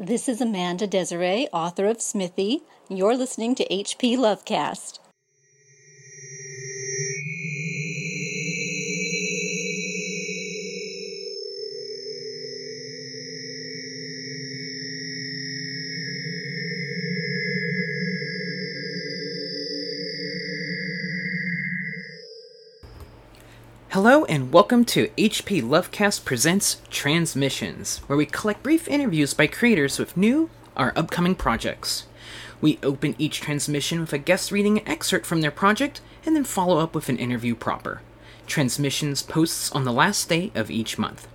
[0.00, 2.62] This is Amanda Desiree, author of Smithy.
[2.88, 5.00] You're listening to HP Lovecast.
[24.00, 29.98] Hello and welcome to HP Lovecast Presents Transmissions, where we collect brief interviews by creators
[29.98, 32.06] with new or upcoming projects.
[32.60, 36.44] We open each transmission with a guest reading an excerpt from their project and then
[36.44, 38.00] follow up with an interview proper.
[38.46, 41.26] Transmissions posts on the last day of each month.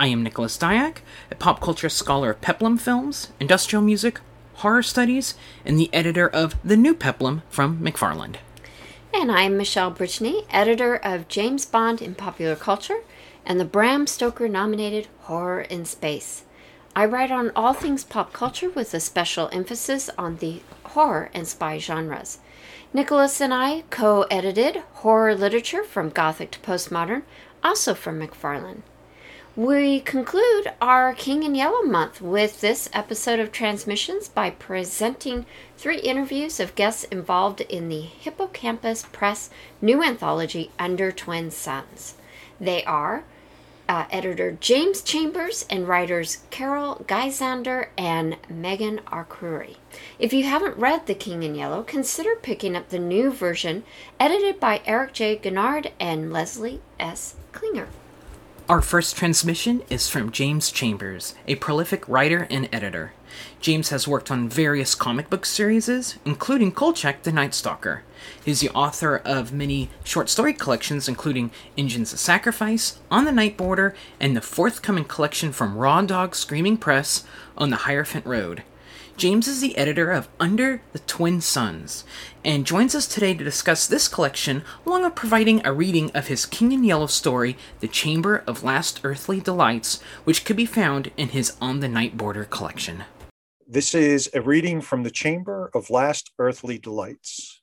[0.00, 4.20] I am Nicholas Diak, a pop culture scholar of Peplum films, industrial music,
[4.54, 5.34] horror studies,
[5.66, 8.36] and the editor of The New Peplum from McFarland.
[9.18, 12.98] And I'm Michele Brittany, editor of James Bond in Popular Culture
[13.46, 16.42] and the Bram Stoker nominated Horror in Space.
[16.94, 21.48] I write on all things pop culture with a special emphasis on the horror and
[21.48, 22.40] spy genres.
[22.92, 27.22] Nicholas and I co edited horror literature from Gothic to Postmodern,
[27.64, 28.82] also from McFarland.
[29.56, 35.46] We conclude our King in Yellow month with this episode of Transmissions by presenting
[35.78, 39.48] three interviews of guests involved in the Hippocampus Press
[39.80, 42.16] new anthology Under Twin Suns.
[42.60, 43.24] They are
[43.88, 49.76] uh, editor James Chambers and writers Carol Gyzander and Meghan Arcuri.
[50.18, 53.84] If you haven't read The King in Yellow, consider picking up the new version
[54.20, 55.34] edited by Eric J.
[55.38, 57.36] Guignard and Leslie S.
[57.52, 57.88] Klinger.
[58.68, 63.12] Our first transmission is from James Chambers, a prolific writer and editor.
[63.60, 68.02] James has worked on various comic book series, including Kolchak the Night Stalker.
[68.44, 73.56] He's the author of many short story collections, including Engines of Sacrifice, On the Night
[73.56, 77.22] Border, and the forthcoming collection from Raw Dog Screaming Press
[77.56, 78.64] on the Hierophant Road.
[79.16, 82.04] James is the editor of Under the Twin Suns
[82.44, 86.44] and joins us today to discuss this collection, along with providing a reading of his
[86.44, 91.30] King in Yellow story, The Chamber of Last Earthly Delights, which could be found in
[91.30, 93.04] his On the Night Border collection.
[93.66, 97.62] This is a reading from The Chamber of Last Earthly Delights,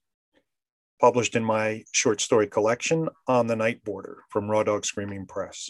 [0.99, 5.69] published in my short story collection, On the Night Border, from Raw Dog Screaming Press.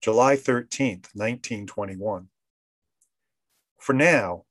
[0.00, 2.28] July 13th, 1921.
[3.84, 4.44] For now,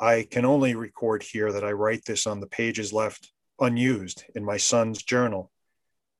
[0.00, 4.44] I can only record here that I write this on the pages left unused in
[4.44, 5.52] my son's journal,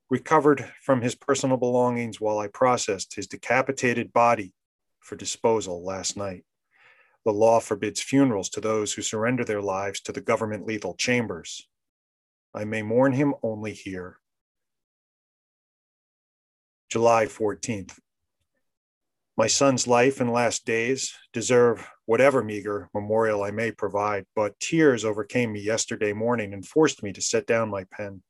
[0.09, 4.55] recovered from his personal belongings while I processed his decapitated body
[5.01, 6.45] for disposal last night.
[7.25, 11.67] The law forbids funerals to those who surrender their lives to the government lethal chambers.
[12.55, 14.21] I may mourn him only here.
[16.89, 17.99] July 14th.
[19.43, 25.05] My son's life and last days deserve whatever meager memorial I may provide, but tears
[25.05, 28.23] overcame me yesterday morning and forced me to set down my pen.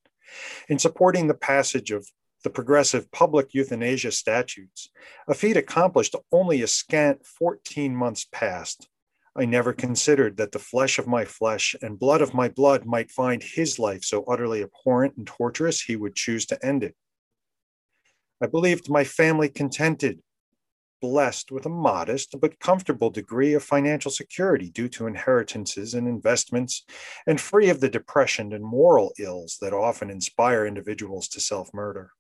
[0.71, 2.09] In supporting the passage of
[2.45, 4.89] the progressive public euthanasia statutes,
[5.28, 8.89] a feat accomplished only a scant 14 months past,
[9.37, 13.11] I never considered that the flesh of my flesh and blood of my blood might
[13.11, 16.97] find his life so utterly abhorrent and torturous he would choose to end it.
[18.43, 20.23] I believed my family contented
[21.02, 26.84] blessed with a modest but comfortable degree of financial security due to inheritances and investments,
[27.26, 32.12] and free of the depression and moral ills that often inspire individuals to self murder.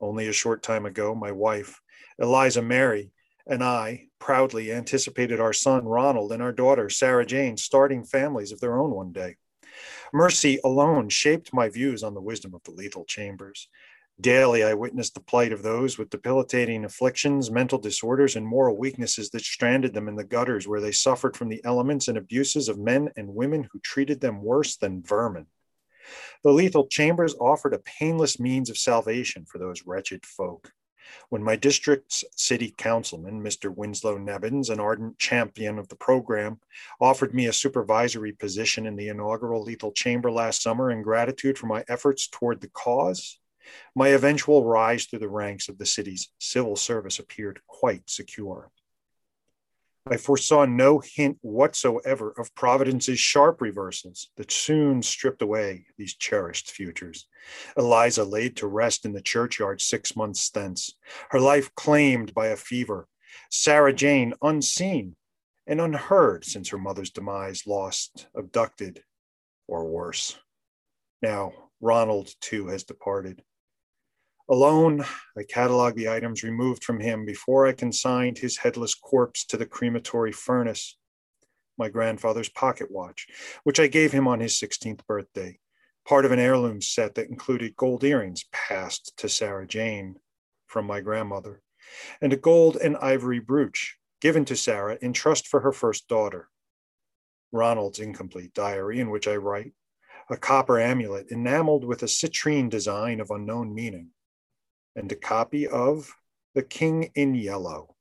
[0.00, 1.80] Only a short time ago, my wife,
[2.18, 3.12] Eliza Mary,
[3.46, 8.60] and I proudly anticipated our son Ronald and our daughter Sarah Jane starting families of
[8.60, 9.36] their own one day.
[10.12, 13.68] Mercy alone shaped my views on the wisdom of the lethal chambers,
[14.20, 19.30] Daily, I witnessed the plight of those with debilitating afflictions, mental disorders, and moral weaknesses
[19.30, 22.78] that stranded them in the gutters where they suffered from the elements and abuses of
[22.78, 25.46] men and women who treated them worse than vermin.
[26.42, 30.72] The lethal chambers offered a painless means of salvation for those wretched folk.
[31.30, 33.74] When my district's city councilman, Mr.
[33.74, 36.60] Winslow Nebbins, an ardent champion of the program,
[37.00, 41.66] offered me a supervisory position in the inaugural lethal chamber last summer in gratitude for
[41.66, 43.39] my efforts toward the cause,
[43.94, 48.70] my eventual rise through the ranks of the city's civil service appeared quite secure.
[50.06, 56.70] I foresaw no hint whatsoever of Providence's sharp reversals that soon stripped away these cherished
[56.70, 57.26] futures.
[57.76, 60.96] Eliza laid to rest in the churchyard six months thence,
[61.30, 63.06] her life claimed by a fever.
[63.50, 65.16] Sarah Jane unseen
[65.66, 69.04] and unheard since her mother's demise, lost, abducted,
[69.68, 70.36] or worse.
[71.22, 73.42] Now, Ronald too has departed.
[74.50, 75.04] Alone,
[75.38, 79.64] I cataloged the items removed from him before I consigned his headless corpse to the
[79.64, 80.98] crematory furnace.
[81.78, 83.28] My grandfather's pocket watch,
[83.62, 85.60] which I gave him on his 16th birthday,
[86.04, 90.16] part of an heirloom set that included gold earrings passed to Sarah Jane
[90.66, 91.62] from my grandmother,
[92.20, 96.48] and a gold and ivory brooch given to Sarah in trust for her first daughter.
[97.52, 99.74] Ronald's incomplete diary, in which I write,
[100.28, 104.10] a copper amulet enameled with a citrine design of unknown meaning,
[104.96, 106.14] and a copy of
[106.54, 107.96] The King in Yellow,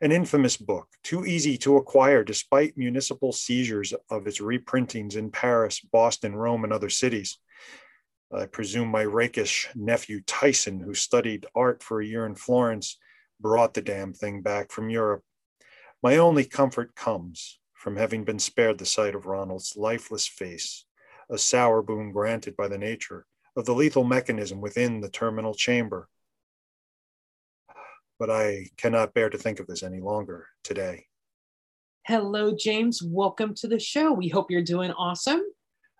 [0.00, 5.80] an infamous book, too easy to acquire despite municipal seizures of its reprintings in Paris,
[5.80, 7.38] Boston, Rome, and other cities.
[8.32, 12.98] I presume my rakish nephew Tyson, who studied art for a year in Florence,
[13.38, 15.22] brought the damn thing back from Europe.
[16.02, 20.86] My only comfort comes from having been spared the sight of Ronald's lifeless face,
[21.28, 26.08] a sour boon granted by the nature of the lethal mechanism within the terminal chamber
[28.22, 31.06] but I cannot bear to think of this any longer today.
[32.06, 33.02] Hello, James.
[33.02, 34.12] Welcome to the show.
[34.12, 35.40] We hope you're doing awesome.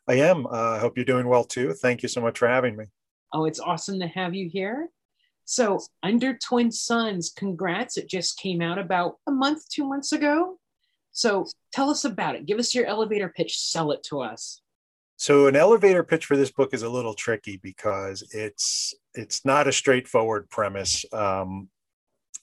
[0.09, 0.47] I am.
[0.47, 1.73] Uh, I hope you're doing well too.
[1.73, 2.85] Thank you so much for having me.
[3.33, 4.89] Oh, it's awesome to have you here.
[5.47, 7.97] So, Under Twin Suns, congrats.
[7.97, 10.61] It just came out about a month, two months ago.
[11.11, 12.47] So, tell us about it.
[12.47, 14.63] Give us your elevator pitch, sell it to us.
[15.17, 19.67] So, an elevator pitch for this book is a little tricky because it's it's not
[19.67, 21.05] a straightforward premise.
[21.13, 21.69] Um,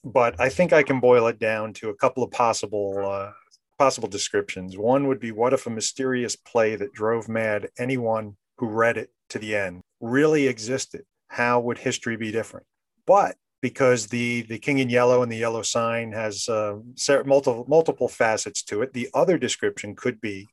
[0.04, 3.32] but I think I can boil it down to a couple of possible uh,
[3.78, 4.78] possible descriptions.
[4.78, 9.10] One would be what if a mysterious play that drove mad anyone who read it
[9.30, 11.06] to the end really existed?
[11.28, 12.66] How would history be different?
[13.06, 16.78] But because the the King in Yellow and the Yellow Sign has uh,
[17.26, 20.48] multiple multiple facets to it, the other description could be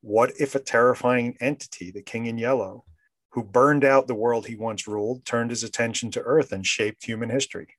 [0.00, 2.84] what if a terrifying entity, the King in Yellow,
[3.30, 7.04] who burned out the world he once ruled, turned his attention to Earth and shaped
[7.04, 7.75] human history?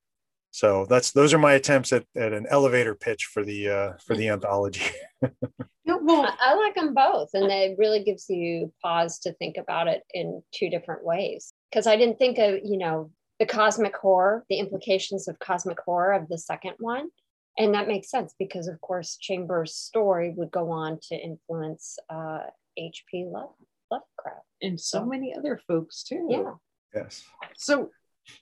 [0.58, 4.16] So that's those are my attempts at, at an elevator pitch for the uh, for
[4.16, 4.90] the anthology.
[5.86, 10.02] well, I like them both, and it really gives you pause to think about it
[10.16, 11.54] in two different ways.
[11.70, 16.14] Because I didn't think of you know the cosmic horror, the implications of cosmic horror
[16.14, 17.10] of the second one,
[17.60, 22.40] and that makes sense because of course Chambers' story would go on to influence uh,
[22.78, 23.28] H.P.
[23.32, 23.54] Love,
[23.92, 26.26] Lovecraft and so many other folks too.
[26.32, 26.54] Yeah.
[26.96, 27.26] Yes.
[27.56, 27.92] So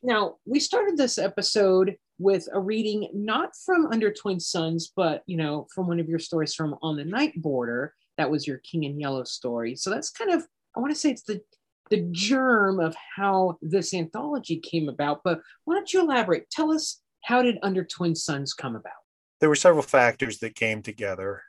[0.03, 5.37] now, we started this episode with a reading not from Under Twin Suns, but you
[5.37, 7.93] know, from one of your stories from On the Night Border.
[8.17, 9.75] That was your King in Yellow story.
[9.75, 11.41] So that's kind of, I want to say it's the
[11.89, 15.21] the germ of how this anthology came about.
[15.23, 16.49] But why don't you elaborate?
[16.49, 18.93] Tell us how did Under Twin Suns come about?
[19.39, 21.43] There were several factors that came together.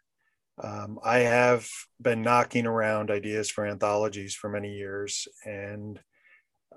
[0.62, 1.68] Um, I have
[2.00, 6.00] been knocking around ideas for anthologies for many years, and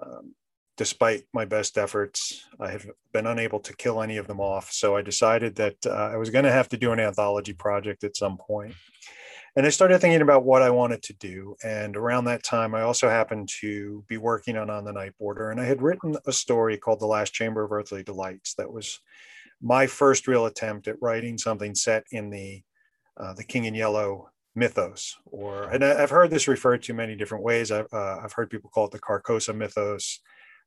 [0.02, 0.36] um,
[0.80, 4.72] despite my best efforts, I have been unable to kill any of them off.
[4.72, 8.06] So I decided that uh, I was going to have to do an anthology project
[8.06, 8.74] at some point.
[9.58, 11.58] And I started thinking about what I wanted to do.
[11.66, 15.52] And around that time, I also happened to be working on On the Night Border.
[15.52, 18.54] And I had written a story called The Last Chamber of Earthly Delights.
[18.54, 19.02] That was
[19.62, 22.64] my first real attempt at writing something set in the
[23.18, 27.44] uh, the King in Yellow mythos or and i've heard this referred to many different
[27.44, 30.20] ways i've, uh, I've heard people call it the carcosa mythos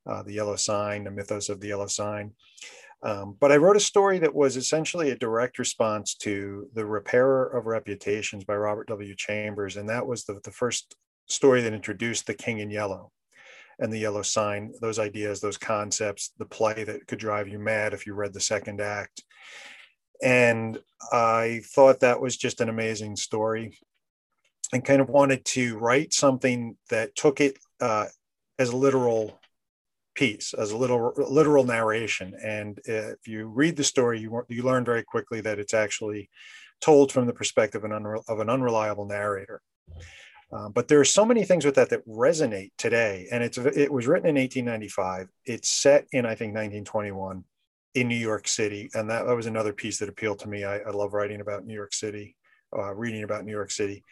[0.05, 2.31] uh, the yellow sign, the mythos of the yellow sign.
[3.03, 7.47] Um, but I wrote a story that was essentially a direct response to The Repairer
[7.47, 9.13] of Reputations by Robert W.
[9.15, 9.75] Chambers.
[9.75, 10.95] And that was the, the first
[11.27, 13.11] story that introduced the king in yellow
[13.79, 17.93] and the yellow sign, those ideas, those concepts, the play that could drive you mad
[17.93, 19.23] if you read the second act.
[20.21, 20.79] And
[21.11, 23.77] I thought that was just an amazing story
[24.71, 28.05] and kind of wanted to write something that took it uh,
[28.57, 29.37] as literal
[30.15, 32.33] piece as a little literal narration.
[32.43, 36.29] And if you read the story you, you learn very quickly that it's actually
[36.81, 39.61] told from the perspective of an, unre- of an unreliable narrator.
[40.51, 43.91] Uh, but there are so many things with that that resonate today and it's it
[43.91, 47.43] was written in 1895 it's set in i think 1921
[47.95, 50.63] in new york city and that, that was another piece that appealed to me.
[50.63, 52.35] I, I love writing about new york city
[52.77, 54.03] uh, reading about new york city.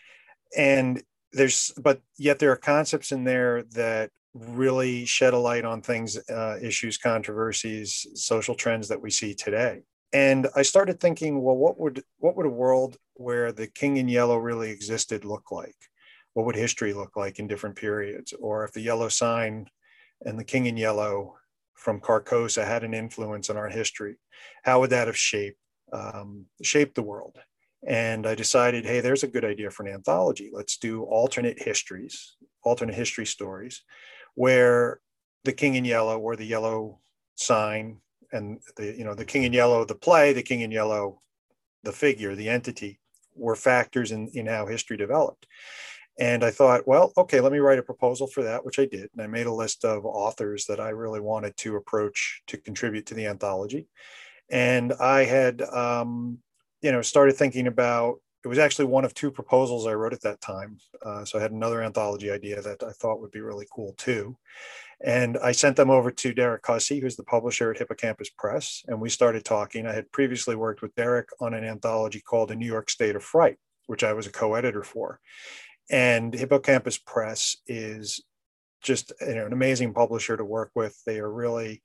[0.57, 1.01] And
[1.33, 6.17] there's but yet there are concepts in there that really shed a light on things,
[6.29, 9.81] uh, issues, controversies, social trends that we see today.
[10.13, 14.09] And I started thinking, well, what would what would a world where the King in
[14.09, 15.75] Yellow really existed look like?
[16.33, 18.33] What would history look like in different periods?
[18.33, 19.67] Or if the yellow sign
[20.25, 21.37] and the King in Yellow
[21.75, 24.15] from Carcosa had an influence on our history,
[24.63, 25.57] how would that have shaped
[25.93, 27.37] um, shaped the world?
[27.87, 30.51] And I decided, hey, there's a good idea for an anthology.
[30.53, 33.81] Let's do alternate histories, alternate history stories,
[34.35, 34.99] where
[35.43, 36.99] the King in Yellow or the Yellow
[37.35, 37.97] Sign,
[38.31, 41.21] and the you know the King in Yellow, the play, the King in Yellow,
[41.83, 42.99] the figure, the entity,
[43.35, 45.47] were factors in in how history developed.
[46.19, 49.09] And I thought, well, okay, let me write a proposal for that, which I did.
[49.13, 53.05] And I made a list of authors that I really wanted to approach to contribute
[53.07, 53.87] to the anthology.
[54.49, 56.39] And I had, um,
[56.81, 60.21] you know, started thinking about it was actually one of two proposals I wrote at
[60.21, 60.77] that time.
[61.05, 64.35] Uh, so I had another anthology idea that I thought would be really cool too.
[65.03, 68.83] And I sent them over to Derrick Hussey, who's the publisher at Hippocampus Press.
[68.87, 69.87] And we started talking.
[69.87, 73.23] I had previously worked with Derrick on an anthology called The New York State of
[73.23, 73.57] Fright,
[73.87, 75.19] which I was a co editor for.
[75.89, 78.23] And Hippocampus Press is
[78.81, 80.99] just you know, an amazing publisher to work with.
[81.05, 81.81] They are really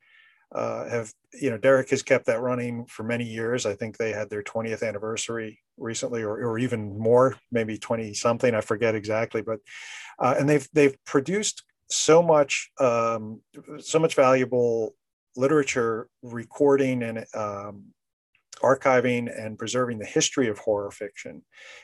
[0.56, 3.66] uh, have you know Derrick has kept that running for many years.
[3.66, 8.54] I think they had their 20th anniversary recently, or, or even more, maybe 20 something.
[8.54, 9.60] I forget exactly, but
[10.18, 13.42] uh, and they've they've produced so much um,
[13.78, 14.94] so much valuable
[15.36, 17.84] literature, recording and um,
[18.62, 21.42] archiving and preserving the history of horror fiction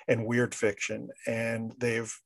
[0.09, 2.19] and weird fiction, and they've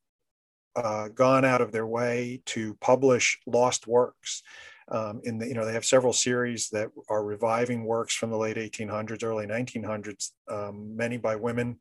[0.76, 4.42] uh, gone out of their way to publish lost works
[4.88, 8.36] um, in the, you know, they have several series that are reviving works from the
[8.36, 11.78] late 1800s, early 1900s, um, many by women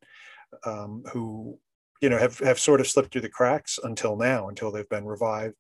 [0.66, 1.58] um, who,
[2.02, 5.06] you know, have, have sort of slipped through the cracks until now, until they've been
[5.06, 5.56] revived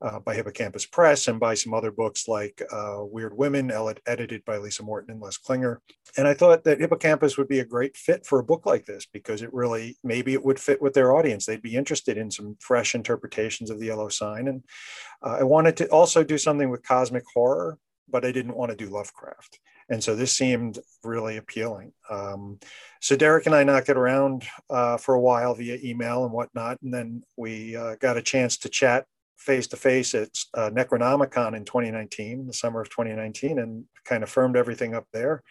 [0.00, 3.72] uh, by Hippocampus Press and by some other books like uh, Weird Women,
[4.06, 5.80] edited by Lisa Morton and Les Klinger.
[6.16, 9.06] And I thought that Hippocampus would be a great fit for a book like this
[9.12, 11.46] because it really, maybe it would fit with their audience.
[11.46, 14.48] They'd be interested in some fresh interpretations of the yellow sign.
[14.48, 14.64] And
[15.22, 17.78] uh, I wanted to also do something with cosmic horror,
[18.08, 19.58] but I didn't want to do Lovecraft.
[19.90, 21.92] And so this seemed really appealing.
[22.10, 22.58] Um,
[23.00, 26.78] so Derrick and I knocked it around uh, for a while via email and whatnot.
[26.82, 29.06] And then we uh, got a chance to chat
[29.38, 34.28] face to face at uh, Necronomicon in 2019, the summer of 2019, and kind of
[34.28, 35.42] firmed everything up there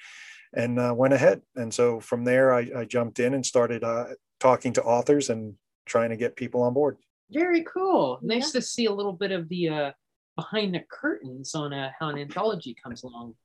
[0.53, 1.41] and uh, went ahead.
[1.55, 4.07] And so from there, I, I jumped in and started uh,
[4.39, 6.97] talking to authors and trying to get people on board.
[7.31, 8.19] Very cool.
[8.21, 8.59] Nice yeah.
[8.59, 9.91] to see a little bit of the uh,
[10.35, 13.35] behind the curtains on a, how an anthology comes along.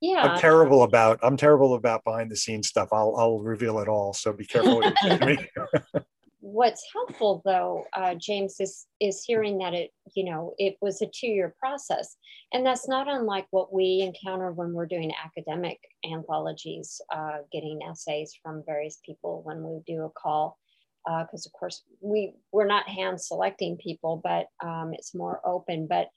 [0.00, 2.88] Yeah, I'm terrible about I'm terrible about behind the scenes stuff.
[2.90, 4.12] I'll I'll reveal it all.
[4.12, 4.82] So be careful.
[6.42, 11.06] what's helpful though uh, james is is hearing that it you know it was a
[11.06, 12.16] two-year process.
[12.52, 18.34] And that's not unlike what we encounter when we're doing academic anthologies uh, getting essays
[18.42, 20.58] from various people when we do a call
[21.06, 25.86] because uh, of course we we're not hand selecting people but um, it's more open.
[25.86, 26.08] But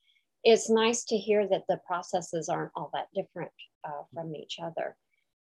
[0.44, 3.52] it's nice to hear that the processes aren't all that different
[3.88, 4.98] uh, from each other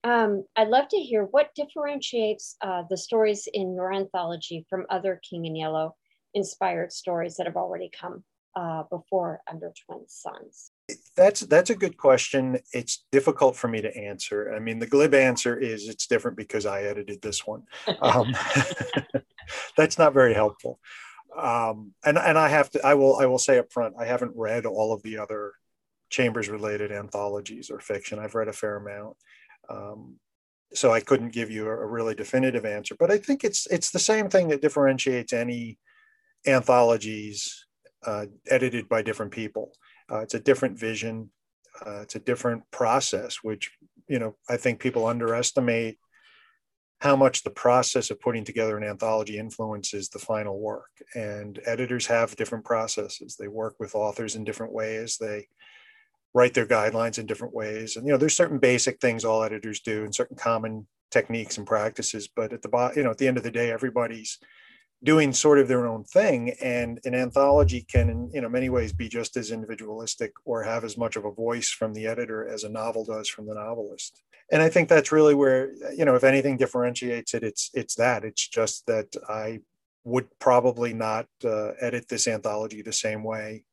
[0.04, 5.20] um, I'd love to hear what differentiates uh, the stories in your anthology from other
[5.28, 5.96] King and Yellow
[6.34, 8.24] inspired stories that have already come
[8.56, 10.72] uh, before Under Twin Suns.
[11.16, 12.58] That's that's a good question.
[12.72, 14.52] It's difficult for me to answer.
[14.54, 17.62] I mean, the glib answer is it's different because I edited this one.
[18.00, 18.34] Um,
[19.76, 20.80] that's not very helpful.
[21.36, 24.36] Um, and and I have to I will I will say up front I haven't
[24.36, 25.52] read all of the other
[26.10, 28.18] Chambers related anthologies or fiction.
[28.18, 29.16] I've read a fair amount.
[29.68, 30.16] Um,
[30.74, 33.98] so I couldn't give you a, really definitive answer, but I think it's it's the
[33.98, 35.78] same thing that differentiates any
[36.46, 37.66] anthologies
[38.06, 39.72] uh, edited by different people.
[40.10, 41.30] Uh, it's a different vision.
[41.84, 43.70] Uh, it's a different process, which
[44.08, 45.98] you know I think people underestimate
[47.02, 50.90] how much the process of putting together an anthology influences the final work.
[51.16, 53.34] And editors have different processes.
[53.36, 55.16] They work with authors in different ways.
[55.20, 55.48] They
[56.34, 57.96] write their guidelines in different ways.
[57.96, 61.66] And you know, there's certain basic things all editors do and certain common techniques and
[61.66, 62.28] practices.
[62.34, 64.38] But at the you know, at the end of the day, everybody's
[65.04, 66.50] doing sort of their own thing.
[66.62, 70.84] And an anthology can, in you know, many ways, be just as individualistic or have
[70.84, 74.22] as much of a voice from the editor as a novel does from the novelist.
[74.50, 78.24] And I think that's really where, you know, if anything differentiates it, it's it's that.
[78.24, 79.60] It's just that I
[80.04, 83.64] would probably not uh, edit this anthology the same way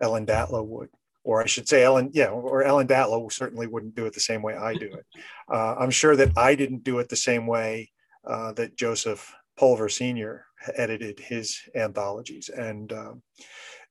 [0.00, 0.88] Ellen Datlow would
[1.28, 4.40] or I should say Ellen, yeah, or Ellen Datlow certainly wouldn't do it the same
[4.40, 5.06] way I do it.
[5.50, 7.90] Uh, I'm sure that I didn't do it the same way
[8.26, 10.44] uh, that Joseph Pulver Sr.
[10.76, 12.50] edited his anthologies.
[12.50, 13.22] And um,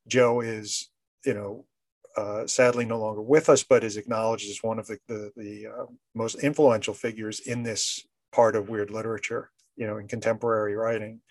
[0.07, 0.91] Joe is,
[1.25, 1.65] you know,
[2.15, 5.65] uh, sadly no longer with us, but is acknowledged as one of the, the, the
[5.65, 11.21] uh, most influential figures in this part of weird literature, you know, in contemporary writing.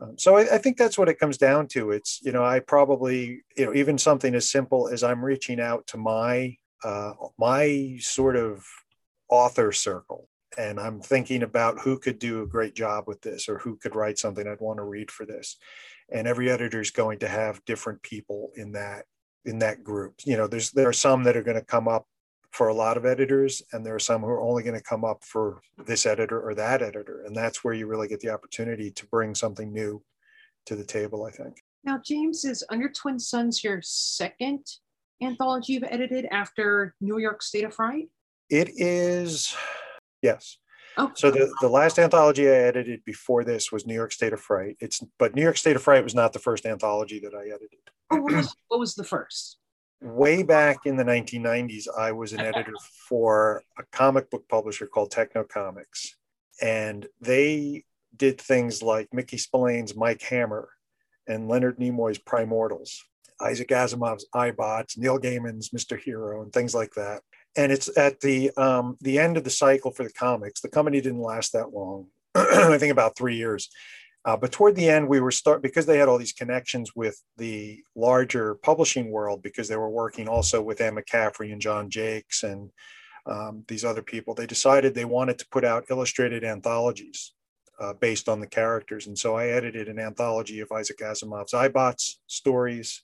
[0.00, 1.90] Um, so I, I, think that's what it comes down to.
[1.90, 5.86] It's you know I probably you know even something as simple as I'm reaching out
[5.88, 8.64] to my uh, my sort of
[9.28, 13.58] author circle, and I'm thinking about who could do a great job with this or
[13.58, 15.56] who could write something I'd want to read for this.
[16.12, 19.04] And every editor is going to have different people in that
[19.44, 20.14] in that group.
[20.24, 22.06] You know, there's there are some that are going to come up
[22.50, 25.04] for a lot of editors, and there are some who are only going to come
[25.04, 28.90] up for this editor or that editor, and that's where you really get the opportunity
[28.90, 30.02] to bring something new
[30.66, 31.24] to the table.
[31.24, 31.62] I think.
[31.84, 34.66] Now, James, is Under Twin Suns your second
[35.22, 38.08] anthology you've edited after New York State of Fright?
[38.50, 39.54] It is,
[40.22, 40.58] yes.
[40.96, 41.12] Oh.
[41.14, 44.76] So the, the last anthology I edited before this was New York State of Fright.
[44.80, 47.78] It's but New York State of Fright was not the first anthology that I edited.
[48.10, 49.59] Oh, what, was, what was the first?
[50.02, 52.72] Way back in the 1990s, I was an editor
[53.08, 56.14] for a comic book publisher called Tekno Comix,
[56.62, 57.84] and they
[58.16, 60.70] did things like Mickey Spillane's Mike Hammer
[61.26, 62.98] and Leonard Nimoy's Primortals,
[63.40, 65.98] Isaac Asimov's iBots, Neil Gaiman's Mr.
[65.98, 67.22] Hero, and things like that
[67.56, 70.60] and it's at the um, the end of the cycle for the comics.
[70.60, 72.06] The company didn't last that long.
[72.34, 73.68] I think about three years.
[74.24, 77.22] Uh, but toward the end, we were start because they had all these connections with
[77.38, 82.42] the larger publishing world because they were working also with Anne McCaffrey and John Jakes
[82.42, 82.70] and
[83.26, 84.34] um, these other people.
[84.34, 87.32] They decided they wanted to put out illustrated anthologies
[87.80, 92.16] uh, based on the characters, and so I edited an anthology of Isaac Asimov's iBots
[92.26, 93.02] stories,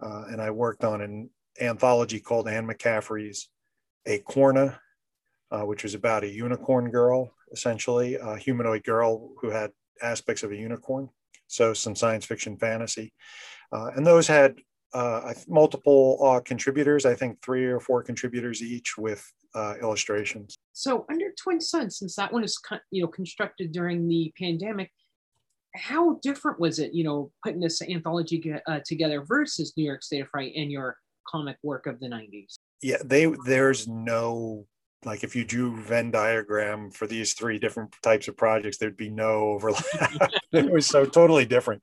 [0.00, 1.30] uh, and I worked on an
[1.60, 3.48] anthology called Anne McCaffrey's
[4.06, 4.78] Acorna,
[5.50, 10.52] uh, which was about a unicorn girl, essentially, a humanoid girl who had aspects of
[10.52, 11.08] a unicorn.
[11.46, 13.12] So some science fiction fantasy.
[13.72, 14.56] Uh, and those had
[14.92, 19.24] uh, multiple uh, contributors, I think three or four contributors each with
[19.54, 20.56] uh, illustrations.
[20.72, 22.58] So under Twin Suns, since that one is
[22.90, 24.90] you know constructed during the pandemic,
[25.74, 30.22] how different was it, you know, putting this anthology uh, together versus New York State
[30.22, 30.96] of Fright and your
[31.28, 32.56] comic work of the 90s?
[32.84, 34.66] yeah they there's no
[35.06, 39.10] like if you drew venn diagram for these three different types of projects there'd be
[39.10, 39.84] no overlap.
[40.52, 41.82] It was so totally different.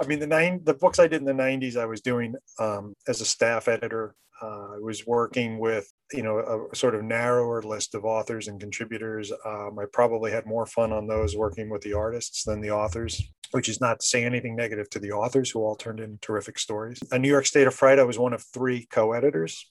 [0.00, 2.94] I mean the nine the books i did in the 90s i was doing um,
[3.08, 7.62] as a staff editor uh, i was working with you know a, sort of narrower
[7.62, 9.32] list of authors and contributors.
[9.44, 13.22] Um, i probably had more fun on those working with the artists than the authors
[13.50, 16.58] which is not to say anything negative to the authors who all turned in terrific
[16.58, 16.98] stories.
[17.12, 19.70] A New York State of Fright, I was one of three co-editors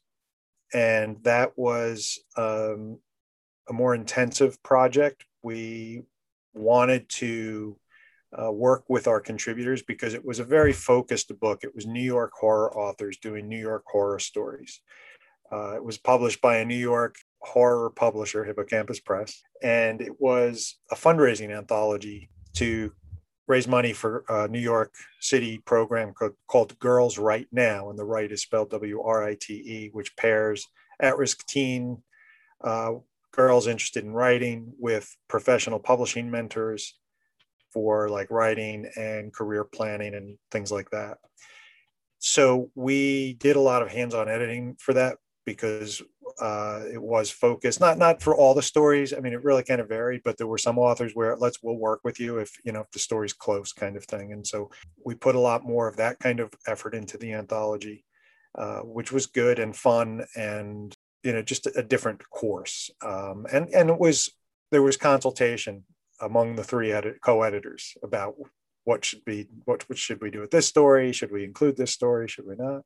[0.73, 2.99] and that was um,
[3.69, 5.25] a more intensive project.
[5.43, 6.03] We
[6.53, 7.77] wanted to
[8.37, 11.63] uh, work with our contributors because it was a very focused book.
[11.63, 14.81] It was New York horror authors doing New York horror stories.
[15.51, 20.77] Uh, it was published by a New York horror publisher, Hippocampus Press, and it was
[20.91, 22.91] a fundraising anthology to
[23.53, 26.11] raise money for a New York City program
[26.47, 30.15] called, Girls Write Now, and the right is spelled W R I T E, which
[30.17, 30.65] pairs
[30.99, 32.01] at-risk teen
[32.63, 32.93] uh,
[33.31, 36.97] girls interested in writing with professional publishing mentors
[37.71, 41.17] for like writing and career planning and things like that.
[42.17, 46.01] So we did a lot of hands-on editing for that because
[46.39, 49.13] uh, it was focused not not for all the stories.
[49.13, 51.77] I mean, it really kind of varied, but there were some authors where let's we'll
[51.77, 54.33] work with you if you know if the story's close, kind of thing.
[54.33, 54.69] And so
[55.05, 58.05] we put a lot more of that kind of effort into the anthology,
[58.55, 62.89] uh, which was good and fun and you know just a, different course.
[63.01, 64.31] Um, and and it was
[64.71, 65.83] there was consultation
[66.19, 68.35] among the three edit, co-editors about
[68.83, 71.91] what should be what, what should we do with this story should we include this
[71.91, 72.81] story should we not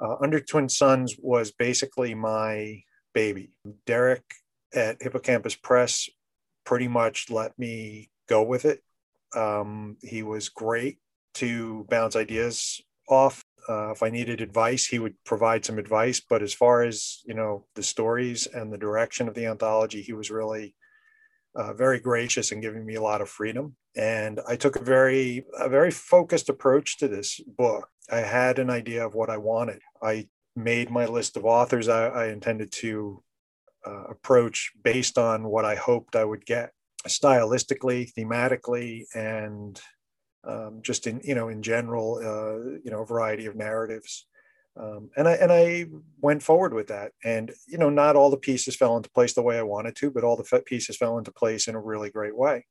[0.00, 3.50] uh, Under Twin Suns was basically my baby.
[3.86, 4.24] Derrick
[4.74, 6.08] at Hippocampus Press
[6.64, 8.82] pretty much let me go with it.
[9.34, 10.98] Um, he was great
[11.34, 13.44] to bounce ideas off.
[13.68, 16.20] Uh, if I needed advice, he would provide some advice.
[16.20, 20.12] But as far as you know, the stories and the direction of the anthology, he
[20.12, 20.74] was really
[21.54, 23.76] uh, very gracious and giving me a lot of freedom.
[23.96, 27.88] And I took a very a very focused approach to this book.
[28.10, 29.80] I had an idea of what I wanted.
[30.02, 33.22] I made my list of authors I, I intended to
[33.86, 36.72] uh, approach based on what I hoped I would get
[37.06, 39.80] stylistically, thematically, and
[40.46, 44.26] um, just in you know in general, uh, you know, a variety of narratives.
[44.76, 45.86] Um, and I and I
[46.20, 49.42] went forward with that, and you know, not all the pieces fell into place the
[49.42, 52.36] way I wanted to, but all the pieces fell into place in a really great
[52.36, 52.66] way.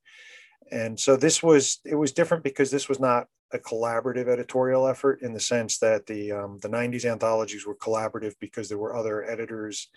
[0.71, 5.21] And so this was it was different because this was not a collaborative editorial effort
[5.21, 9.23] in the sense that the um, the 90s anthologies were collaborative because there were other
[9.23, 9.89] editors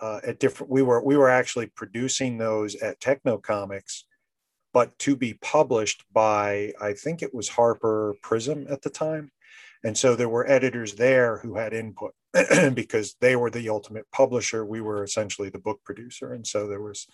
[0.00, 4.02] uh, at different we were we were actually producing those at Tekno Comix
[4.72, 9.30] but to be published by i think it was HarperPrism at the time
[9.84, 12.12] and so there were editors there who had input
[12.74, 16.82] because they were the ultimate publisher we were essentially the book producer and so there
[16.82, 17.06] was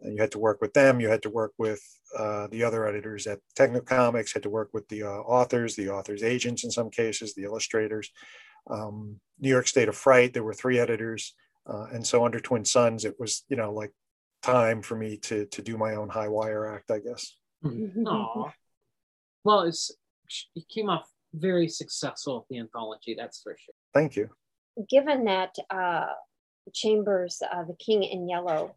[0.00, 1.00] you had to work with them.
[1.00, 1.80] You had to work with
[2.18, 4.32] uh, the other editors at Tekno Comix.
[4.32, 8.10] Had to work with the uh, authors, the authors' agents in some cases, the illustrators.
[8.70, 10.32] um, New York State of Fright.
[10.32, 11.34] There were three editors,
[11.66, 13.92] uh, and so under Twin Suns, it was you know like
[14.42, 17.36] time for me to to do my own high wire act, I guess.
[17.64, 18.52] Aww.
[19.44, 19.90] Well, it's
[20.54, 23.74] it came off very successful at the anthology, that's for sure.
[23.92, 24.30] Thank you.
[24.88, 26.06] Given that uh,
[26.72, 28.74] Chambers, uh, The King in Yellow,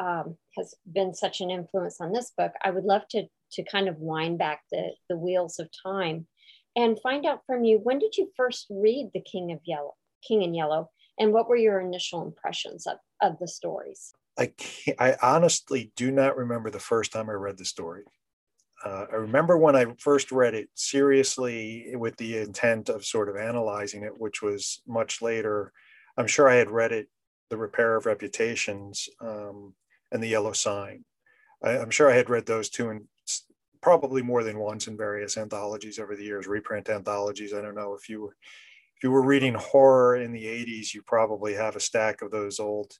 [0.00, 3.88] um, has been such an influence on this book, I would love to to kind
[3.88, 6.26] of wind back the the wheels of time
[6.76, 9.94] and find out from you when did you first read The King of Yellow,
[10.26, 14.12] King in Yellow, and what were your initial impressions of, of the stories?
[14.38, 18.04] I can't, I honestly do not remember the first time I read the story.
[18.84, 23.36] Uh, I remember when I first read it seriously with the intent of sort of
[23.36, 25.72] analyzing it, which was much later.
[26.16, 27.08] I'm sure I had read it,
[27.50, 29.74] The Repair of Reputations um,
[30.12, 31.04] and The Yellow Sign.
[31.62, 33.04] I, am sure I had read those two and
[33.80, 37.54] probably more than once in various anthologies over the years, reprint anthologies.
[37.54, 38.36] I don't know if you were
[38.96, 42.58] if you were reading horror in the 80s, you probably have a stack of those
[42.58, 42.92] old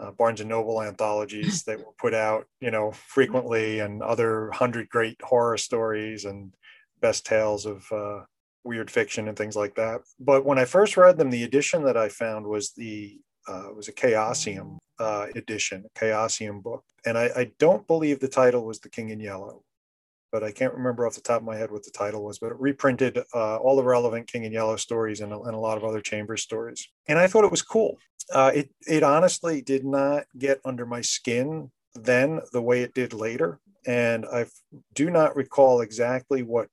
[0.00, 4.88] uh, Barnes and Noble anthologies that were put out, you know, frequently, and other hundred
[4.88, 6.52] great horror stories and
[7.00, 8.20] best tales of uh,
[8.64, 10.00] weird fiction and things like that.
[10.18, 13.88] But when I first read them, the edition that I found was the uh, was
[13.88, 18.80] a Chaosium uh, edition, a Chaosium book, and I, I don't believe the title was
[18.80, 19.62] The King in Yellow
[20.30, 22.52] but I can't remember off the top of my head what the title was, but
[22.52, 25.84] it reprinted uh, all the relevant King and Yellow stories and, and, a lot of
[25.84, 26.88] other Chambers stories.
[27.06, 27.98] And I thought it was cool.
[28.32, 33.12] Uh, it, it honestly did not get under my skin then the way it did
[33.12, 33.58] later.
[33.86, 34.46] And I
[34.94, 36.68] do not recall exactly what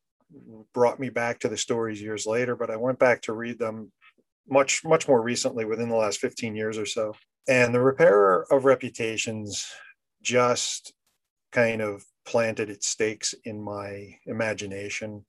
[0.74, 3.92] brought me back to the stories years later, but I went back to read them
[4.50, 7.16] much, much more recently within the last 15 years or so.
[7.48, 9.68] And the repairer of reputations
[10.22, 10.94] just
[11.52, 15.26] kind of planted its stakes in my imagination.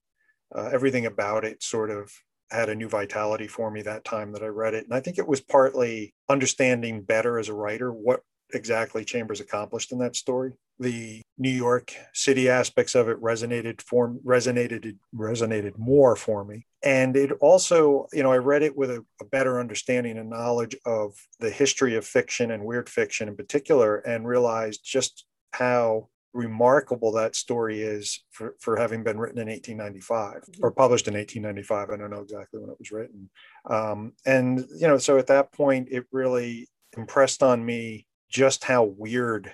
[0.55, 2.13] Uh, everything about it sort of
[2.51, 4.85] had a new vitality for me that time that I read it.
[4.85, 8.21] And I think it was partly understanding better as a writer what
[8.55, 10.53] exactly Chambers accomplished in that story.
[10.79, 16.67] The New York City aspects of it resonated for resonated resonated more for me.
[16.85, 20.77] And it also, you know, I read it with a, a better understanding and knowledge
[20.85, 27.13] of the history of fiction and weird fiction in particular, and realized just how remarkable
[27.13, 30.65] that story is for, for having been written in 1895 mm-hmm.
[30.65, 31.91] or published in 1895.
[31.91, 33.31] I don't know exactly when it was written.
[33.69, 38.85] Um, and, you know, so at that point, it really impressed on me just how
[38.85, 39.53] weird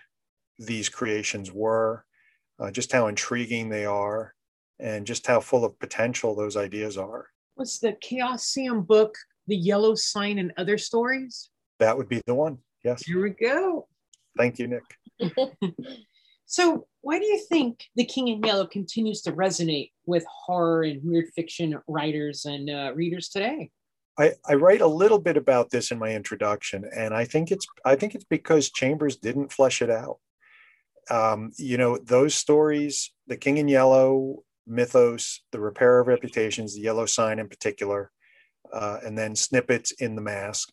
[0.59, 2.05] these creations were,
[2.59, 4.35] uh, just how intriguing they are,
[4.79, 7.29] and just how full of potential those ideas are.
[7.57, 9.15] Was the Chaosium book,
[9.47, 11.51] The Yellow Sign and Other Stories?
[11.79, 12.59] That would be the one.
[12.85, 13.05] Yes.
[13.05, 13.87] Here we go.
[14.37, 14.83] Thank you, Nick.
[16.53, 21.03] So, why do you think The King in Yellow continues to resonate with horror and
[21.03, 23.71] weird fiction writers and uh, readers today?
[24.19, 27.67] I, I write a little bit about this in my introduction, and I think it's
[27.87, 30.19] I think it's because Chambers didn't flesh it out.
[31.11, 36.83] Um, you know, those stories, The King in Yellow, Mythos, The Repair of Reputations, The
[36.83, 38.13] Yellow Sign in particular,
[38.71, 40.69] uh, and then snippets in The Mask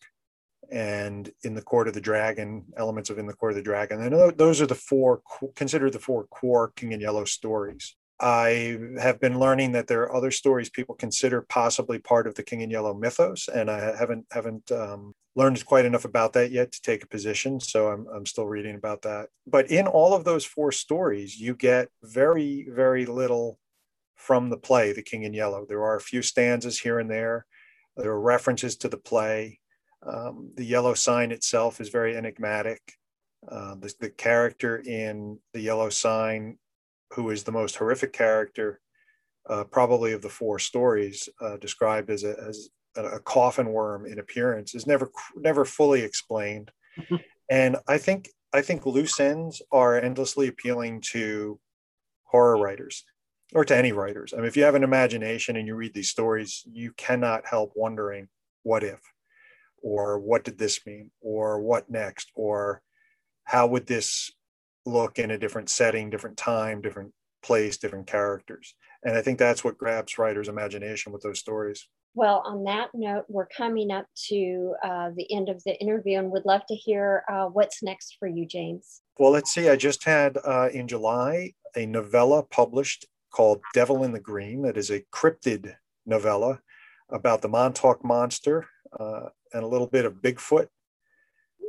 [0.70, 4.00] and in the court of the dragon elements of in the court of the dragon.
[4.02, 5.22] And those are the four
[5.54, 7.96] considered the four core king and yellow stories.
[8.20, 12.42] I have been learning that there are other stories people consider possibly part of the
[12.42, 16.70] king and yellow mythos and i haven't haven't um, learned quite enough about that yet
[16.72, 19.28] to take a position so I'm, I'm still reading about that.
[19.46, 23.58] But in all of those four stories you get very very little
[24.16, 25.64] from the play the king in yellow.
[25.66, 27.46] There are a few stanzas here and there.
[27.96, 29.59] There are references to the play
[30.06, 32.80] um, the yellow sign itself is very enigmatic.
[33.48, 36.58] Uh, the, the, character in the yellow sign,
[37.12, 38.80] who is the most horrific character,
[39.48, 44.18] uh, probably of the four stories, uh, described as a, as a coffin worm in
[44.18, 46.70] appearance, is never never fully explained.
[47.50, 51.58] and I think I think loose ends are endlessly appealing to
[52.24, 53.04] horror writers
[53.54, 54.32] or to any writers.
[54.32, 57.72] I mean, if you have an imagination and you read these stories, you cannot help
[57.74, 58.28] wondering
[58.62, 59.00] what if
[59.82, 62.82] or what did this mean or what next or
[63.44, 64.30] how would this
[64.86, 67.12] look in a different setting different time different
[67.42, 68.74] place different characters?
[69.02, 71.88] And i think that's what grabs writers imagination with those stories.
[72.14, 76.30] Well on that note we're coming up to uh, the end of the interview and
[76.30, 79.02] would love to hear uh, what's next for you james.
[79.18, 79.68] Well let's see.
[79.68, 84.62] I just had uh, in july a novella published called devil in the green.
[84.62, 85.74] That is a cryptid
[86.06, 86.60] novella
[87.08, 88.66] about the montauk monster
[88.98, 90.68] uh, and a little bit of Bigfoot.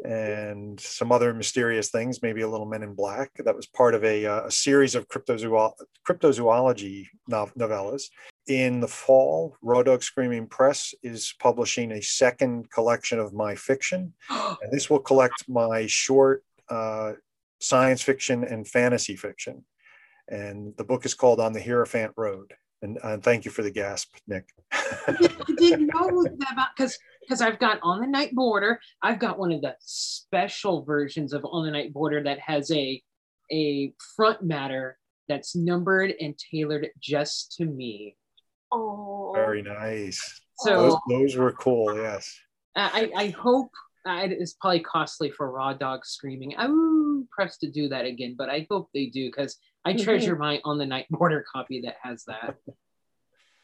[0.04, 3.30] and some other mysterious things, maybe a little Men in Black.
[3.38, 5.76] That was part of a, uh, a series of cryptozoolo-
[6.08, 8.06] cryptozoology novellas.
[8.48, 14.14] In the fall, Raw Dog Screaming Press is publishing a second collection of my fiction.
[14.30, 17.14] and this will collect my short uh,
[17.60, 19.64] science fiction and fantasy fiction.
[20.28, 22.54] And the book is called On the Hierophant Road.
[22.82, 24.46] And, and thank you for the gasp, Nick.
[24.72, 25.16] I
[25.58, 28.80] didn't know that about because because I've got On the Night Border.
[29.02, 33.02] I've got one of the special versions of On the Night Border that has a
[33.52, 38.18] a front matter that's numbered and tailored just to me.
[38.72, 40.42] Oh, Very nice.
[40.58, 41.96] So Those, those were cool.
[41.96, 42.38] Yes.
[42.76, 43.72] I, I hope
[44.06, 46.54] uh, it's probably costly for Raw Dog Screaming.
[46.58, 50.04] I'm pressed to do that again, but I hope they do because I Mhm.
[50.04, 52.56] treasure my On the Night Border copy that has that.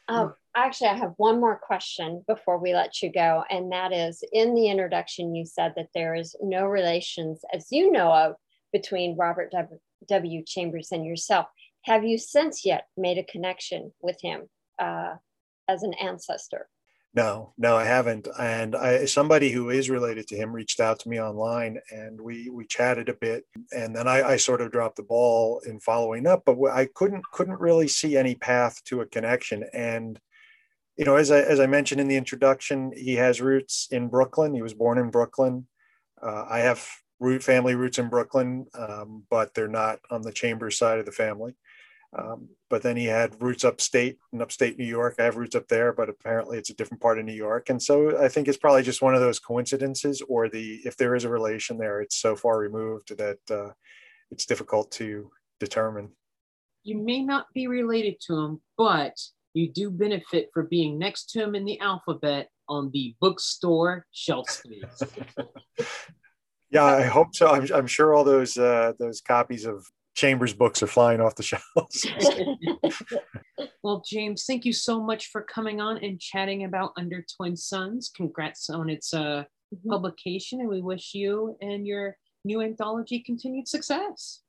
[0.09, 4.23] Um, actually, I have one more question before we let you go, and that is
[4.31, 8.35] in the introduction, you said that there is no relations, as you know of,
[8.71, 9.79] between Robert W.
[10.07, 10.43] W.
[10.45, 11.47] Chambers and yourself.
[11.81, 14.49] Have you since yet made a connection with him
[14.79, 15.15] uh,
[15.67, 16.69] as an ancestor?
[17.13, 18.27] No, no, I haven't.
[18.39, 22.49] And I, somebody who is related to him reached out to me online, and we
[22.49, 23.45] we chatted a bit.
[23.71, 27.23] And then I, I sort of dropped the ball in following up, but I couldn't
[27.31, 29.65] couldn't really see any path to a connection.
[29.73, 30.19] And
[30.97, 34.53] you know, as I as I mentioned in the introduction, he has roots in Brooklyn.
[34.53, 35.67] He was born in Brooklyn.
[36.21, 36.87] Uh, I have
[37.19, 41.11] root family roots in Brooklyn, um, but they're not on the Chambers side of the
[41.11, 41.55] family.
[42.17, 45.15] Um, but then he had roots upstate in upstate New York.
[45.19, 47.69] I have roots up there, but apparently it's a different part of New York.
[47.69, 51.15] And so I think it's probably just one of those coincidences, or the if there
[51.15, 53.71] is a relation there, it's so far removed that uh,
[54.31, 56.09] it's difficult to determine.
[56.83, 59.13] You may not be related to him, but
[59.53, 64.49] you do benefit for being next to him in the alphabet on the bookstore shelf
[64.49, 65.01] space.
[66.69, 67.47] Yeah, I hope so.
[67.47, 69.85] I'm, I'm sure all those uh, those copies of
[70.17, 72.07] Chambers books are flying off the shelves.
[73.83, 78.09] well, James, thank you so much for coming on and chatting about Under Twin Suns.
[78.17, 79.43] Congrats on its uh,
[79.75, 79.89] Mhm.
[79.89, 84.41] publication, and we wish you and your new anthology continued success.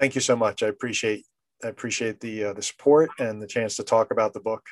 [0.00, 0.62] Thank you so much.
[0.62, 1.24] I appreciate
[1.62, 4.66] I appreciate the uh, the support and the chance to talk about the book.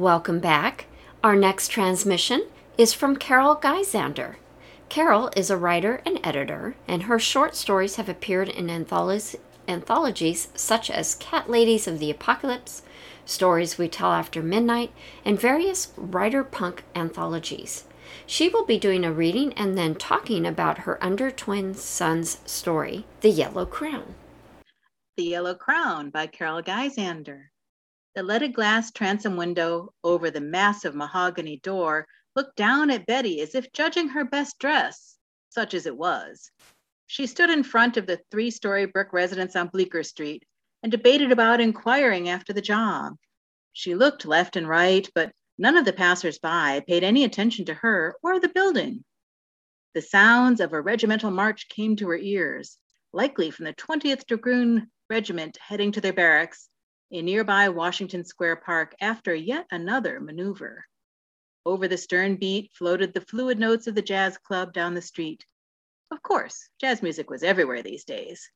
[0.00, 0.86] Welcome back.
[1.22, 2.46] Our next transmission
[2.78, 4.36] is from Carol Gyzander.
[4.88, 9.36] Carol is a writer and editor, and her short stories have appeared in anthologies,
[9.68, 12.80] anthologies such as Cat Ladies of the Apocalypse,
[13.26, 14.90] Stories We Tell After Midnight,
[15.22, 17.84] and various Writerpunk anthologies.
[18.24, 23.04] She will be doing a reading and then talking about her Under Twin Suns story,
[23.20, 24.14] The Yellow Crown.
[25.18, 27.49] The Yellow Crown by Carol Gyzander.
[28.16, 33.54] The leaded glass transom window over the massive mahogany door looked down at Betty as
[33.54, 35.16] if judging her best dress,
[35.48, 36.50] such as it was.
[37.06, 40.44] She stood in front of the three story brick residence on Bleecker Street
[40.82, 43.16] and debated about inquiring after the job.
[43.72, 48.16] She looked left and right, but none of the passers-by paid any attention to her
[48.24, 49.04] or the building.
[49.94, 52.76] The sounds of a regimental march came to her ears,
[53.12, 56.68] likely from the 20th Dragoon Regiment heading to their barracks
[57.10, 60.84] in nearby Washington Square Park after yet another maneuver.
[61.66, 65.44] Over the stern beat floated the fluid notes of the jazz club down the street.
[66.10, 68.50] Of course, jazz music was everywhere these days.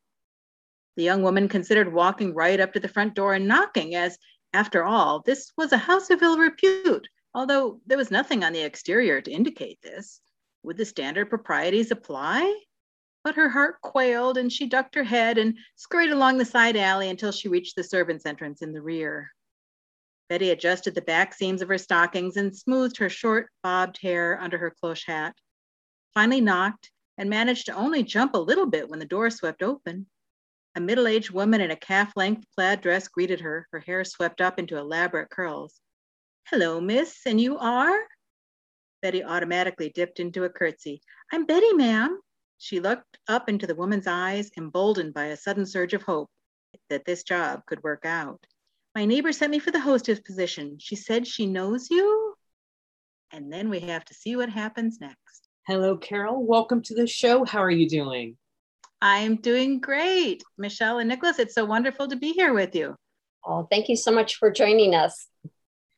[0.96, 4.16] The young woman considered walking right up to the front door and knocking, as,
[4.52, 8.62] after all, this was a house of ill repute, although there was nothing on the
[8.62, 10.20] exterior to indicate this.
[10.62, 12.60] Would the standard proprieties apply?
[13.24, 17.08] But her heart quailed and she ducked her head and scurried along the side alley
[17.08, 19.32] until she reached the servants' entrance in the rear.
[20.28, 24.58] Betty adjusted the back seams of her stockings and smoothed her short, bobbed hair under
[24.58, 25.34] her cloche hat.
[26.12, 30.06] Finally knocked and managed to only jump a little bit when the door swept open.
[30.76, 34.40] A middle aged woman in a calf length plaid dress greeted her, her hair swept
[34.40, 35.80] up into elaborate curls.
[36.48, 37.98] Hello, miss, and you are?
[39.00, 41.00] Betty automatically dipped into a curtsy.
[41.32, 42.20] I'm Betty, ma'am.
[42.64, 46.30] She looked up into the woman's eyes, emboldened by a sudden surge of hope
[46.88, 48.42] that this job could work out.
[48.94, 50.78] My neighbor sent me for the hostess position.
[50.80, 52.34] She said she knows you.
[53.32, 55.46] And then we have to see what happens next.
[55.66, 56.42] Hello, Carol.
[56.42, 57.44] Welcome to the show.
[57.44, 58.38] How are you doing?
[59.02, 60.42] I'm doing great.
[60.56, 62.96] Michele and Nicholas, it's so wonderful to be here with you.
[63.44, 65.26] Oh, thank you so much for joining us.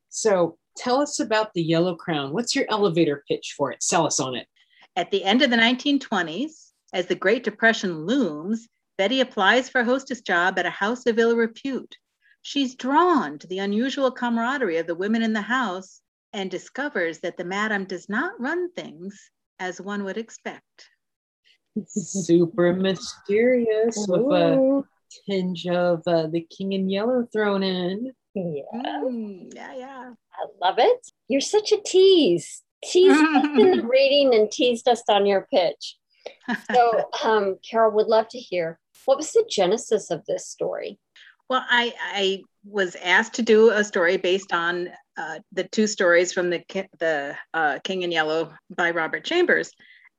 [0.08, 2.32] So, tell us about the Yellow Crown.
[2.32, 3.84] What's your elevator pitch for it?
[3.84, 4.48] Sell us on it.
[4.96, 9.84] At the end of the 1920s, As the Great Depression looms, Betty applies for a
[9.84, 11.94] hostess job at a house of ill repute.
[12.40, 16.00] She's drawn to the unusual camaraderie of the women in the house
[16.32, 20.88] and discovers that the madam does not run things as one would expect.
[21.86, 24.82] Super mysterious with a
[25.28, 28.12] tinge of uh, the king in yellow thrown in.
[28.34, 28.62] Yeah.
[28.74, 30.12] Mm, yeah, yeah.
[30.32, 31.06] I love it.
[31.28, 32.62] You're such a tease.
[32.90, 35.96] Teased us in the reading and teased us on your pitch.
[36.72, 40.98] So, um, Carol would love to hear what was the genesis of this story?
[41.48, 46.32] Well, I, I was asked to do a story based on uh, the two stories
[46.32, 46.62] from the
[46.98, 49.70] the uh, King in Yellow by Robert Chambers,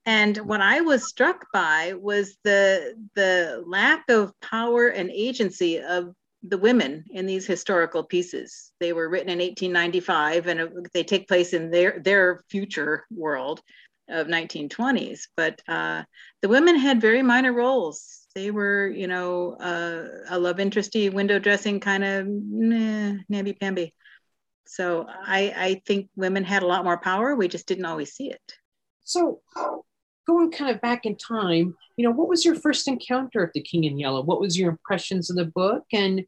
[0.06, 6.13] and what I was struck by was the the lack of power and agency of
[6.49, 8.71] the women in these historical pieces.
[8.79, 13.62] They were written in 1895, and they take place in their their future world
[14.10, 15.21] of 1920s.
[15.36, 16.03] But uh,
[16.41, 21.39] the women had very minor roles they were, you know, uh, a love interesty window
[21.39, 23.95] dressing kind of nah, namby pamby.
[24.67, 27.36] So I, I think women had a lot more power.
[27.36, 28.53] We just didn't always see it.
[29.05, 29.41] So
[30.27, 33.63] going kind of back in time, you know, what was your first encounter of the
[33.63, 34.21] King in Yellow?
[34.21, 35.86] What was your impressions of the book?
[35.91, 36.23] And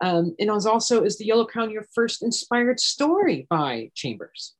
[0.00, 4.54] um, and was also is the Yellow Crown your first inspired story by Chambers?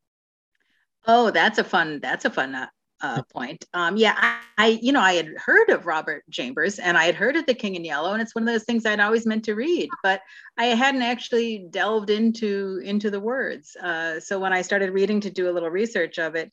[1.06, 2.00] Oh, that's a fun.
[2.00, 2.66] That's a fun uh,
[3.02, 3.66] uh, point.
[3.74, 7.14] Um, yeah, I, I, you know, I had heard of Robert Chambers and I had
[7.14, 9.44] heard of The King in Yellow, and it's one of those things I'd always meant
[9.44, 10.22] to read, but
[10.56, 13.76] I hadn't actually delved into into the words.
[13.76, 16.50] Uh, so when I started reading to do a little research of it,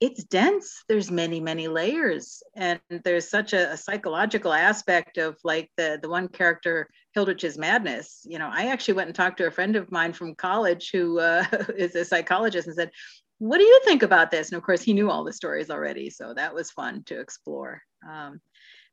[0.00, 0.82] it's dense.
[0.88, 6.08] There's many, many layers, and there's such a, a psychological aspect of like the the
[6.08, 8.24] one character Hilditch's madness.
[8.24, 11.18] You know, I actually went and talked to a friend of mine from college who
[11.18, 11.44] uh,
[11.76, 12.90] is a psychologist and said,
[13.38, 14.50] what do you think about this?
[14.50, 17.82] And of course, he knew all the stories already, so that was fun to explore.
[18.08, 18.40] Um,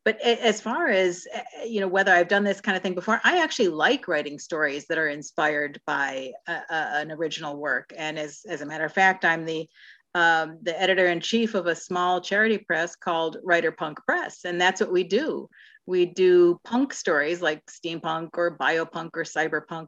[0.06, 2.95] but as far as eh, eh, you know, whether I've done this kind of thing
[2.95, 7.91] before, I actually like writing stories that are inspired by a, a, an original work.
[7.97, 9.67] And as as a matter of fact, I'm the
[10.15, 14.80] um, the editor in chief of a small charity press called Writerpunk Press, and that's
[14.80, 15.49] what we do.
[15.88, 19.88] We do punk stories like steampunk or biopunk or cyberpunk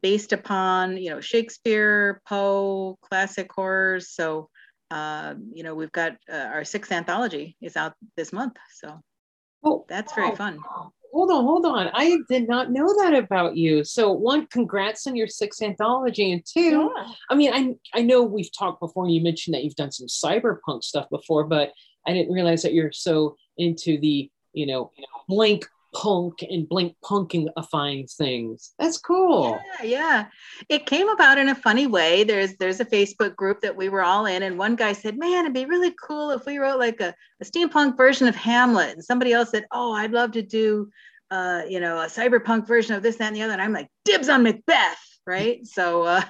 [0.00, 4.10] based upon you know Shakespeare, Poe, classic horrors.
[4.10, 4.50] So
[4.90, 8.56] uh, you know we've got uh, our sixth anthology is out this month.
[8.74, 9.00] So
[9.64, 10.60] oh, that's very fun.
[11.14, 11.88] Hold on, hold on.
[11.94, 13.82] I did not know that about you.
[13.82, 17.12] So one, congrats on your sixth anthology, and two, yeah.
[17.30, 19.04] I mean, I I know we've talked before.
[19.04, 21.72] and You mentioned that you've done some cyberpunk stuff before, but
[22.06, 24.92] I didn't realize that you're so into the you know,
[25.28, 28.74] blank punk and blink punkifying things.
[28.78, 29.58] That's cool.
[29.80, 30.26] Yeah, yeah.
[30.68, 32.24] It came about in a funny way.
[32.24, 35.44] There's there's a Facebook group that we were all in, and one guy said, Man,
[35.44, 38.94] it'd be really cool if we wrote like a, a steampunk version of Hamlet.
[38.94, 40.90] And somebody else said, Oh, I'd love to do
[41.30, 43.52] uh, you know, a cyberpunk version of this, that, and the other.
[43.52, 45.66] And I'm like, dibs on Macbeth, right?
[45.66, 46.22] so uh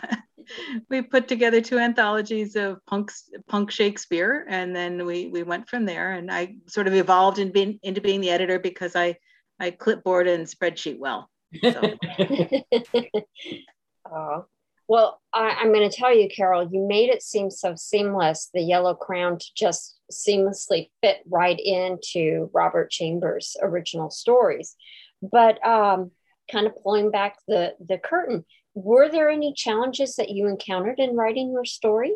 [0.91, 3.13] we put together two anthologies of punk
[3.49, 6.13] punk Shakespeare, and then we we went from there.
[6.13, 9.17] And I sort of evolved in being, into being the editor because I
[9.61, 11.31] I clipboard and spreadsheet well.
[11.63, 11.71] So.
[14.13, 14.41] uh,
[14.87, 18.63] well, I, am going to tell you, Carol, you made it seem so seamless, the
[18.63, 24.77] Yellow Crown to just seamlessly fit right into Robert Chambers' original stories.
[25.21, 26.13] But um,
[26.51, 28.47] kind of pulling back the, the curtain,
[28.83, 32.15] were there any challenges that you encountered in writing your story?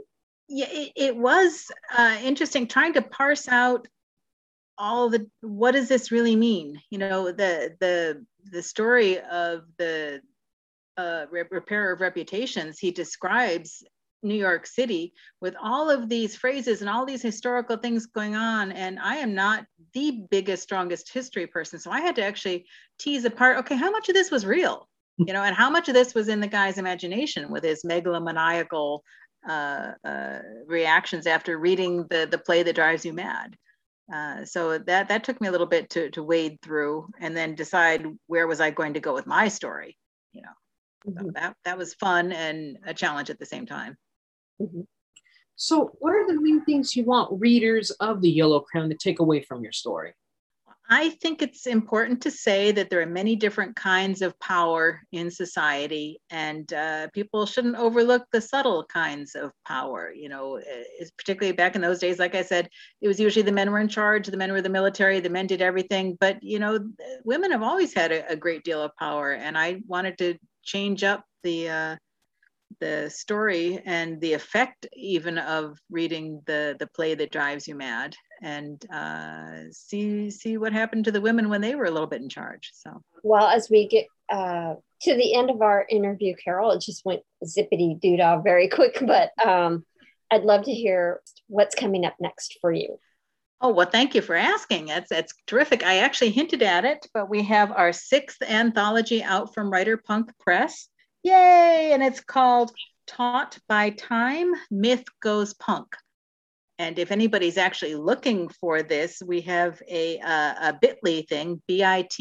[0.48, 3.88] Yeah, it, it was uh, interesting trying to parse out
[4.78, 6.80] all the what does this really mean?
[6.90, 10.20] You know the the the story of the
[10.96, 13.82] uh, repairer of reputations he describes
[14.22, 18.72] new york city with all of these phrases and all these historical things going on.
[18.72, 21.78] And i am not the biggest strongest history person.
[21.78, 22.66] So i had to actually
[22.98, 25.94] tease apart okay how much of this was real you know and how much of
[25.94, 29.00] this was in the guy's imagination with his megalomaniacal
[29.48, 33.56] uh, uh, reactions after reading the the play that drives you mad
[34.12, 37.54] uh, so that that took me a little bit to to wade through and then
[37.54, 39.96] decide where was I going to go with my story.
[40.32, 41.26] You know, mm-hmm.
[41.26, 43.96] so that that was fun and a challenge at the same time.
[44.60, 44.82] Mm-hmm.
[45.56, 49.20] So, what are the main things you want readers of the Yellow Crown to take
[49.20, 50.14] away from your story?
[50.94, 55.30] I think it's important to say that there are many different kinds of power in
[55.30, 60.12] society, and uh, people shouldn't overlook the subtle kinds of power.
[60.14, 60.60] You know,
[61.16, 62.68] particularly back in those days, like I said,
[63.00, 65.46] it was usually the men were in charge, the men were the military, the men
[65.46, 66.18] did everything.
[66.20, 66.78] But you know,
[67.24, 71.04] women have always had a, a great deal of power, and I wanted to change
[71.04, 71.96] up the uh,
[72.80, 78.14] the story and the effect even of reading the the play that drives you mad
[78.42, 82.20] and uh, see see what happened to the women when they were a little bit
[82.20, 82.72] in charge.
[82.74, 87.04] So, well, as we get uh, to the end of our interview, Carol, it just
[87.04, 89.84] went zippity doo dah very quick, but um,
[90.30, 92.98] I'd love to hear what's coming up next for you.
[93.64, 94.86] Oh, well, thank you for asking.
[94.86, 95.84] That's, that's terrific.
[95.84, 100.88] I actually hinted at it, but we have our sixth anthology out from Writerpunk Press.
[101.22, 101.92] Yay!
[101.92, 102.72] And it's called
[103.06, 105.94] Taught by Time Myth Goes Punk.
[106.78, 112.14] And if anybody's actually looking for this, we have a, a bit.ly thing, bit.ly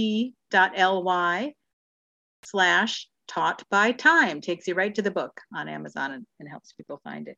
[2.44, 6.74] slash taught by time, takes you right to the book on Amazon and, and helps
[6.74, 7.38] people find it.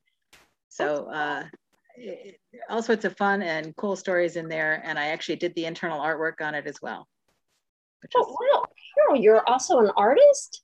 [0.69, 1.43] So uh,
[1.95, 4.81] it, all sorts of fun and cool stories in there.
[4.83, 7.07] And I actually did the internal artwork on it as well.
[8.15, 8.65] Oh, wow.
[8.95, 10.63] Carol, you're also an artist?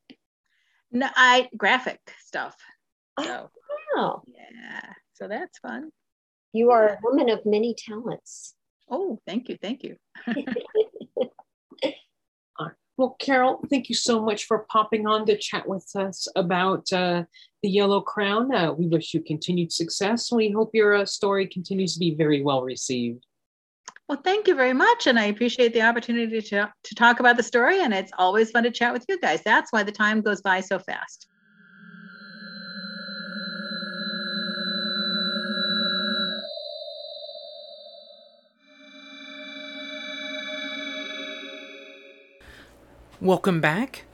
[0.92, 2.56] No, I graphic stuff.
[3.18, 3.50] Oh,
[3.96, 4.24] wow.
[4.28, 4.94] Yeah.
[5.14, 5.92] So that's fun.
[6.54, 8.56] You are a woman of many talents.
[8.90, 9.58] Oh, thank you.
[9.62, 9.98] Thank you.
[13.00, 17.24] Well, Carol, thank you so much for popping on to chat with us about uh,
[17.64, 18.54] the Yellow Crown.
[18.54, 20.34] Uh, we wish you continued success.
[20.34, 23.26] We hope your uh, story continues to be very well received.
[24.10, 25.08] Well, thank you very much.
[25.08, 27.82] And I appreciate the opportunity to, to talk about the story.
[27.82, 29.42] And it's always fun to chat with you guys.
[29.44, 31.30] That's why the time goes by so fast.
[43.22, 44.06] Welcome back.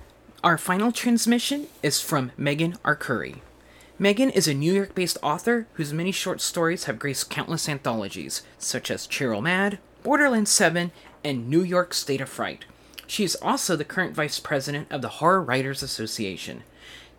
[0.43, 3.41] Our final transmission is from Meghan Arcuri.
[3.99, 8.41] Meghan is a New York based author whose many short stories have graced countless anthologies,
[8.57, 10.91] such as Chiral Mad, Borderlands 7,
[11.23, 12.65] and New York State of Fright.
[13.05, 16.63] She is also the current vice president of the Horror Writers Association.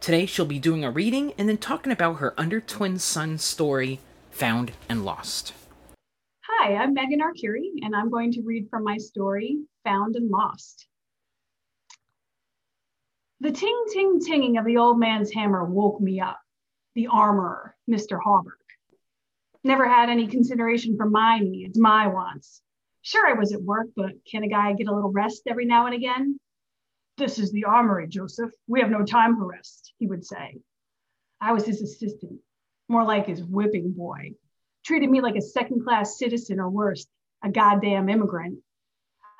[0.00, 4.00] Today, she'll be doing a reading and then talking about her under Twin Suns story,
[4.32, 5.52] Found and Lost.
[6.40, 10.88] Hi, I'm Meghan Arcuri, and I'm going to read from my story, Found and Lost.
[13.40, 16.40] The ting ting tinging of the old man's hammer woke me up.
[16.94, 18.18] The armorer, Mr.
[18.18, 18.60] Hawberk.
[19.62, 22.62] Never had any consideration for my needs, my wants.
[23.02, 25.84] Sure, I was at work, but can a guy get a little rest every now
[25.84, 26.40] and again?
[27.18, 28.52] This is the armory, Joseph.
[28.66, 30.58] We have no time for rest, he would say.
[31.38, 32.40] I was his assistant,
[32.88, 34.32] more like his whipping boy.
[34.84, 37.06] Treated me like a second class citizen or worse,
[37.44, 38.60] a goddamn immigrant.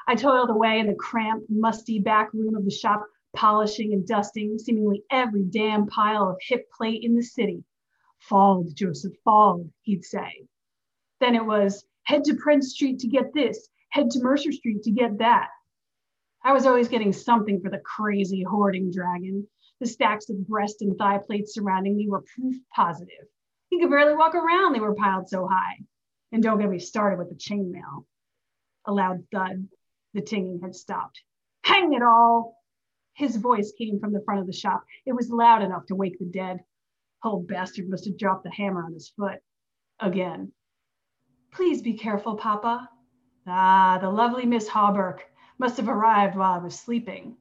[0.07, 3.07] I toiled away in the cramped, musty back room of the shop
[3.37, 7.63] polishing and dusting seemingly every damn pile of hip plate in the city.
[8.19, 10.49] Followed, Joseph, followed, he'd say.
[11.21, 14.91] Then it was head to Prince Street to get this, head to Mercer Street to
[14.91, 15.49] get that.
[16.43, 19.47] I was always getting something for the crazy hoarding dragon.
[19.81, 23.27] The stacks of breast and thigh plates surrounding me were proof positive.
[23.69, 25.79] He could barely walk around, they were piled so high.
[26.33, 28.05] And don't get me started with the chainmail.
[28.87, 29.69] A loud thud.
[30.15, 31.21] The tinging had stopped.
[31.63, 32.56] Hang it all!
[33.17, 34.85] His voice came from the front of the shop.
[35.07, 36.63] It was loud enough to wake the dead.
[37.25, 39.41] Old bastard must have dropped the hammer on his foot.
[39.99, 40.53] Again.
[41.51, 42.91] Please be careful, Papa.
[43.47, 45.21] Ah, the lovely Miss Hawberk
[45.57, 47.39] must have arrived while I was sleeping.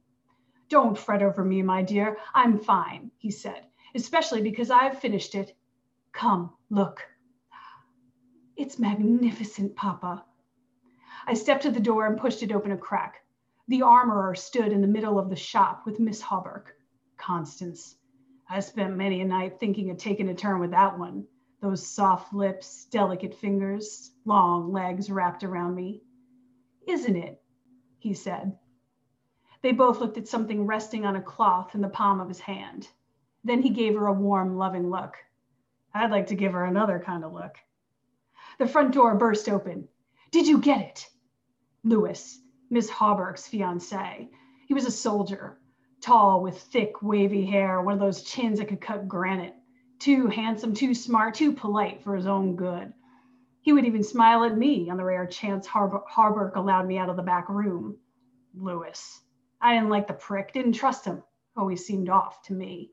[0.70, 2.16] Don't fret over me, my dear.
[2.32, 5.54] I'm fine, he said, especially because I've finished it.
[6.12, 7.02] Come, look.
[8.56, 10.24] It's magnificent, Papa.
[11.26, 13.25] I stepped to the door and pushed it open a crack.
[13.68, 16.76] The armorer stood in the middle of the shop with Miss Hawberk.
[17.16, 17.96] Constance.
[18.48, 21.26] I spent many a night thinking of taking a turn with that one.
[21.60, 26.02] Those soft lips, delicate fingers, long legs wrapped around me.
[26.86, 27.42] Isn't it?
[27.98, 28.56] He said.
[29.62, 32.88] They both looked at something resting on a cloth in the palm of his hand.
[33.42, 35.16] Then he gave her a warm, loving look.
[35.92, 37.56] I'd like to give her another kind of look.
[38.58, 39.88] The front door burst open.
[40.30, 41.10] Did you get it?
[41.82, 44.28] Lewis, Miss Hawberk's fiance.
[44.66, 45.58] He was a soldier,
[46.00, 49.54] tall with thick, wavy hair, one of those chins that could cut granite.
[49.98, 52.92] Too handsome, too smart, too polite for his own good.
[53.62, 57.16] He would even smile at me on the rare chance Hawberk allowed me out of
[57.16, 57.98] the back room.
[58.54, 59.20] Lewis.
[59.60, 61.22] I didn't like the prick, didn't trust him.
[61.56, 62.92] Always seemed off to me.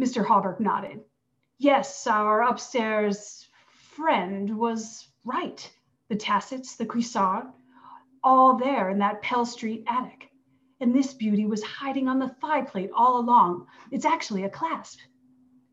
[0.00, 0.24] Mr.
[0.24, 1.00] Hawberk nodded.
[1.58, 5.72] Yes, our upstairs friend was right.
[6.08, 7.46] The Tassets, the Cuissard,
[8.24, 10.30] all there in that Pell Street attic.
[10.80, 13.66] And this beauty was hiding on the thigh plate all along.
[13.92, 14.98] It's actually a clasp.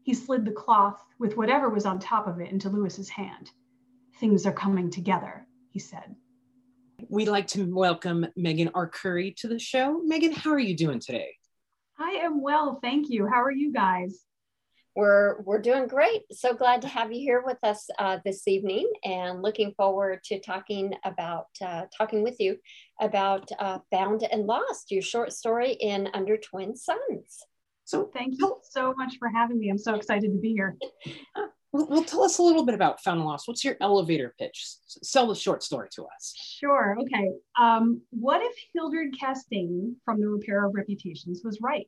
[0.03, 3.49] He slid the cloth with whatever was on top of it into Lewis's hand.
[4.19, 6.15] Things are coming together, he said.
[7.09, 10.01] We'd like to welcome Meghan Arcuri to the show.
[10.07, 11.35] Meghan, how are you doing today?
[11.97, 13.27] I am well, thank you.
[13.27, 14.25] How are you guys?
[14.95, 16.23] We're we're doing great.
[16.31, 20.39] So glad to have you here with us uh, this evening, and looking forward to
[20.39, 22.57] talking about uh, talking with you
[22.99, 27.39] about uh, "Found and Lost," your short story in Under Twin Suns.
[27.85, 29.69] So thank you so much for having me.
[29.69, 30.77] I'm so excited to be here.
[31.73, 33.47] Well, well, tell us a little bit about Found and Lost.
[33.47, 34.61] What's your elevator pitch?
[34.87, 36.35] Sell the short story to us.
[36.59, 36.97] Sure.
[36.99, 37.31] Okay.
[37.57, 41.87] Um, what if Hildred Castaigne from the Repair of Reputations was right?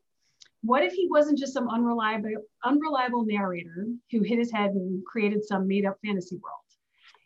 [0.63, 2.31] What if he wasn't just some unreliable,
[2.63, 6.55] unreliable narrator who hit his head and created some made up fantasy world?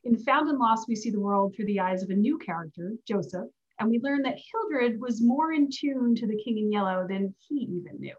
[0.04, 2.94] In Found and Lost, we see the world through the eyes of a new character,
[3.08, 3.48] Joseph,
[3.80, 7.36] and we learn that Hildred was more in tune to the King in Yellow than
[7.48, 8.16] he even knew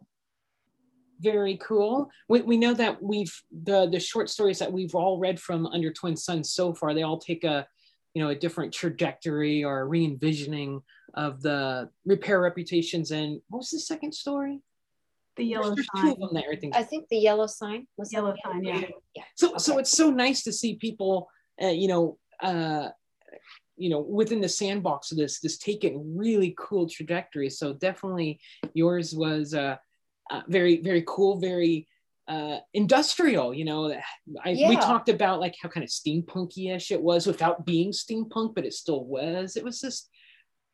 [1.21, 2.11] very cool.
[2.29, 5.93] We, we know that we've the the short stories that we've all read from Under
[5.93, 7.67] Twin Suns so far, they all take a
[8.15, 10.81] you know a different trajectory or re-envisioning
[11.15, 13.11] of the repair reputations.
[13.11, 14.61] And what was the second story?
[15.39, 16.05] The yellow There's sign.
[16.05, 16.73] Two of them that everything.
[16.75, 18.65] I think the yellow sign was yellow sign.
[18.65, 18.83] Yeah.
[19.15, 19.23] yeah.
[19.37, 19.59] So okay.
[19.59, 21.29] so it's so nice to see people,
[21.63, 22.19] uh, you know.
[22.43, 22.91] Uh,
[23.77, 28.41] you know within the sandbox of this this taken really cool trajectory so definitely
[28.75, 29.77] yours was uh
[30.31, 31.87] uh, very very cool very
[32.27, 33.91] uh, industrial you know
[34.45, 34.69] I, yeah.
[34.69, 38.75] we talked about like how kind of steampunky-ish it was without being steampunk but it
[38.75, 40.11] still was it was just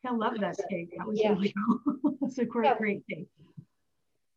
[0.05, 1.29] i love that take that was yeah.
[1.29, 1.55] really
[1.85, 2.79] cool that's a great yeah.
[2.79, 3.29] great take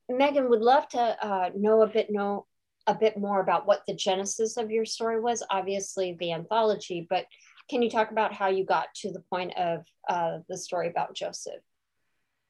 [0.09, 2.45] Meghan would love to uh, know a bit know
[2.87, 7.25] a bit more about what the genesis of your story was obviously the anthology but
[7.69, 11.13] can you talk about how you got to the point of uh, the story about
[11.13, 11.61] joseph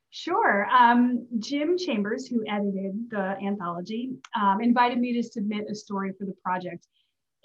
[0.09, 0.67] Sure.
[0.71, 6.25] Um, Jim Chambers, who edited the anthology, um, invited me to submit a story for
[6.25, 6.87] the project.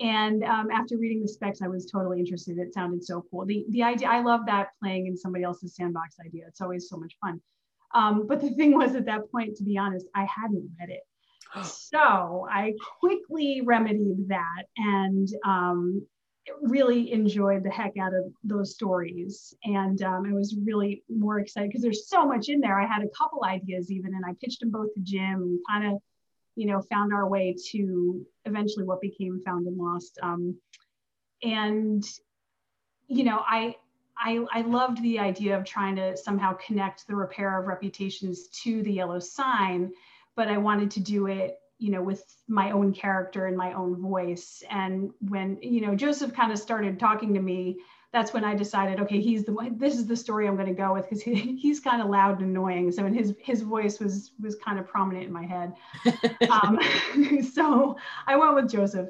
[0.00, 2.58] And um, after reading the specs, I was totally interested.
[2.58, 3.44] It sounded so cool.
[3.46, 6.44] The, the idea, I love that playing in somebody else's sandbox idea.
[6.48, 7.40] It's always so much fun.
[7.95, 11.03] Um, but the thing was, at that point, to be honest, I hadn't read it.
[11.64, 16.07] So I quickly remedied that and um,
[16.62, 19.55] really enjoyed the heck out of those stories.
[19.64, 22.80] And um, I was really more excited because there's so much in there.
[22.80, 25.93] I had a couple ideas even, and I pitched them both to Jim and kind
[25.93, 26.01] of,
[26.57, 30.18] you know, found our way to eventually what became Found and Lost.
[30.22, 30.57] Um,
[31.43, 32.05] and,
[33.07, 33.76] you know, I,
[34.18, 38.82] I, I loved the idea of trying to somehow connect the repair of reputations to
[38.82, 39.92] the yellow sign,
[40.36, 44.00] but I wanted to do it you know with my own character and my own
[44.00, 44.62] voice.
[44.70, 47.78] And when you know joseph kind of started talking to me
[48.12, 50.74] that's when i decided okay he's the one this is the story i'm going to
[50.74, 52.92] go with because he, he's kind of loud and annoying.
[52.92, 55.72] So and his his voice was was kind of prominent in my head.
[56.50, 56.78] Um,
[57.54, 57.96] so
[58.26, 59.08] i went with joseph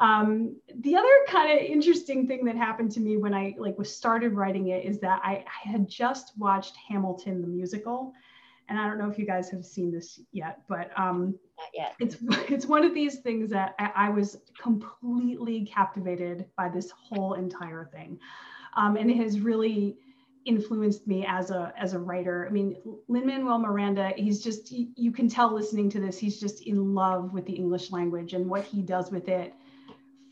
[0.00, 3.94] um, the other kind of interesting thing that happened to me when i like was
[3.94, 8.12] started writing it is that I, I had just watched hamilton the musical
[8.68, 11.94] and I don't know if you guys have seen this yet, but um, not yet.
[12.00, 12.16] It's
[12.50, 17.88] it's one of these things that I, I was completely captivated by this whole entire
[17.92, 18.18] thing,
[18.76, 19.96] um, and it has really
[20.44, 22.46] influenced me as a as a writer.
[22.48, 22.76] I mean,
[23.08, 27.32] Lin Manuel Miranda, he's just you can tell listening to this, he's just in love
[27.32, 29.54] with the English language and what he does with it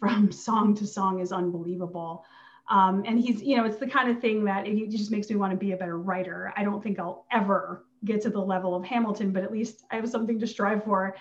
[0.07, 2.25] from song to song is unbelievable.
[2.69, 5.37] Um, and he's, you know, it's the kind of thing that it just makes me
[5.37, 6.53] want to be a better writer.
[6.57, 9.97] I don't think I'll ever get to the level of Hamilton, but at least I
[9.97, 11.17] have something to strive for.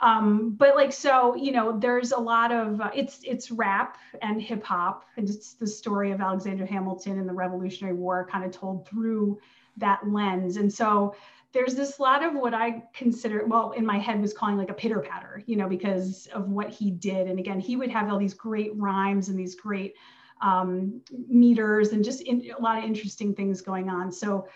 [0.00, 4.40] Um, but like so, you know, there's a lot of uh, it's it's rap and
[4.40, 8.50] hip hop, and it's the story of Alexander Hamilton and the Revolutionary War, kind of
[8.50, 9.38] told through
[9.76, 10.56] that lens.
[10.56, 11.14] And so
[11.52, 14.74] there's this lot of what I consider, well, in my head was calling like a
[14.74, 17.26] pitter patter, you know, because of what he did.
[17.26, 19.94] And again, he would have all these great rhymes and these great
[20.40, 24.12] um, meters and just in, a lot of interesting things going on.
[24.12, 24.46] So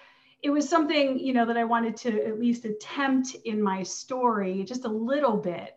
[0.43, 4.63] it was something, you know, that I wanted to at least attempt in my story
[4.63, 5.77] just a little bit.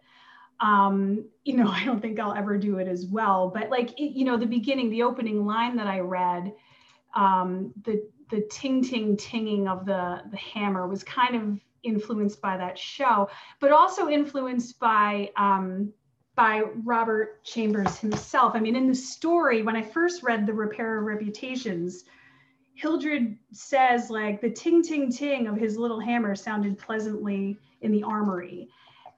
[0.60, 4.12] Um, you know, I don't think I'll ever do it as well, but like, it,
[4.12, 6.54] you know, the beginning, the opening line that I read,
[7.16, 12.58] um, the the ting ting tinging of the the hammer was kind of influenced by
[12.58, 15.92] that show, but also influenced by um,
[16.36, 18.54] by Robert Chambers himself.
[18.56, 22.04] I mean, in the story, when I first read The Repair of Reputations,
[22.76, 28.04] Hildred says like the ting ting ting of his little hammer sounded pleasantly in the
[28.04, 28.70] armory.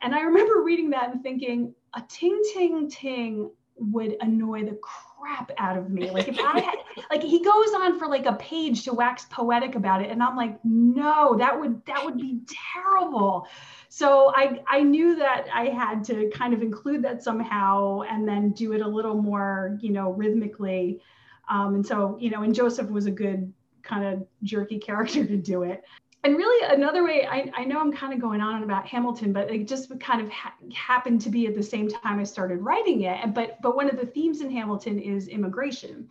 [0.02, 5.52] And I remember reading that and thinking, a ting ting ting would annoy the crap
[5.58, 6.12] out of me.
[6.12, 6.76] Like if I had,
[7.10, 10.36] like he goes on for like a page to wax poetic about it, and I'm
[10.36, 12.40] like, no, that would that would be
[12.74, 13.48] terrible.
[13.90, 18.52] So I I knew that I had to kind of include that somehow, and then
[18.52, 21.02] do it a little more, you know, rhythmically.
[21.50, 23.52] Um, and so you know, and Joseph was a good
[23.82, 25.84] kind of jerky character to do it.
[26.24, 29.50] And really another way I, I know i'm kind of going on about hamilton but
[29.52, 33.02] it just kind of ha- happened to be at the same time i started writing
[33.04, 36.08] it but but one of the themes in hamilton is immigration.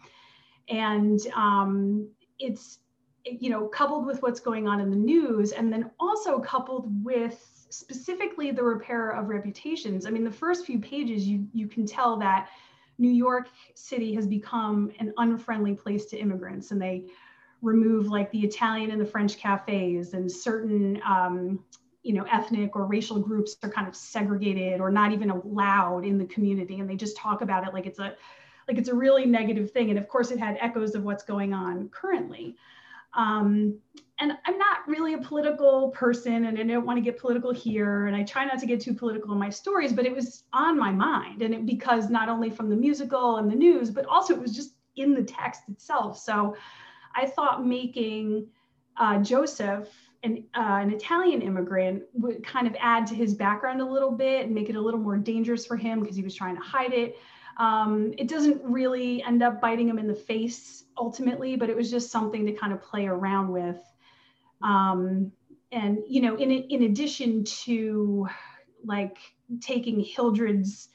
[0.69, 2.81] And um, it's
[3.25, 7.67] you know coupled with what's going on in the news and then also coupled with
[7.69, 10.07] specifically the repair of reputations.
[10.07, 12.49] I mean the first few pages you you can tell that
[13.01, 17.05] new york city has become an unfriendly place to immigrants and they
[17.63, 21.65] remove like the Italian and the French cafes and certain um,
[22.03, 26.17] you know ethnic or racial groups are kind of segregated or not even allowed in
[26.17, 28.15] the community and they just talk about it like it's a
[28.69, 31.53] like it's a really negative thing and of course it had echoes of what's going
[31.53, 32.57] on currently.
[33.17, 33.79] Um,
[34.21, 38.07] and i'm not really a political person and i don't want to get political here
[38.07, 40.79] and i try not to get too political in my stories but it was on
[40.79, 44.35] my mind and it because not only from the musical and the news but also
[44.35, 46.19] it was just in the text itself.
[46.19, 46.57] So
[47.19, 48.47] I thought making
[48.97, 49.89] uh, Joseph
[50.23, 54.47] an, uh, an Italian immigrant would kind of add to his background a little bit
[54.47, 56.93] and make it a little more dangerous for him because he was trying to hide
[56.93, 57.17] it.
[57.57, 61.91] Um, it doesn't really end up biting him in the face ultimately, but it was
[61.91, 63.81] just something to kind of play around with.
[64.63, 65.33] Um,
[65.73, 68.29] and you know, in in addition to
[68.85, 69.19] like
[69.61, 70.89] taking Hildred's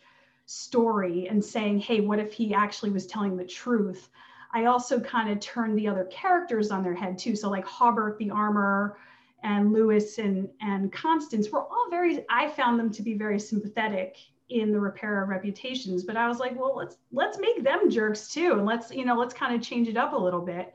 [0.45, 4.09] story and saying, "Hey, what if he actually was telling the truth?"
[4.53, 7.35] I also kind of turned the other characters on their head too.
[7.35, 8.97] So like Hawberk, the armor,
[9.43, 14.17] and Lewis and, and Constance were all very, I found them to be very sympathetic
[14.49, 16.03] in the repair of reputations.
[16.03, 18.53] But I was like, well, let's let's make them jerks too.
[18.53, 20.73] And let's, you know, let's kind of change it up a little bit.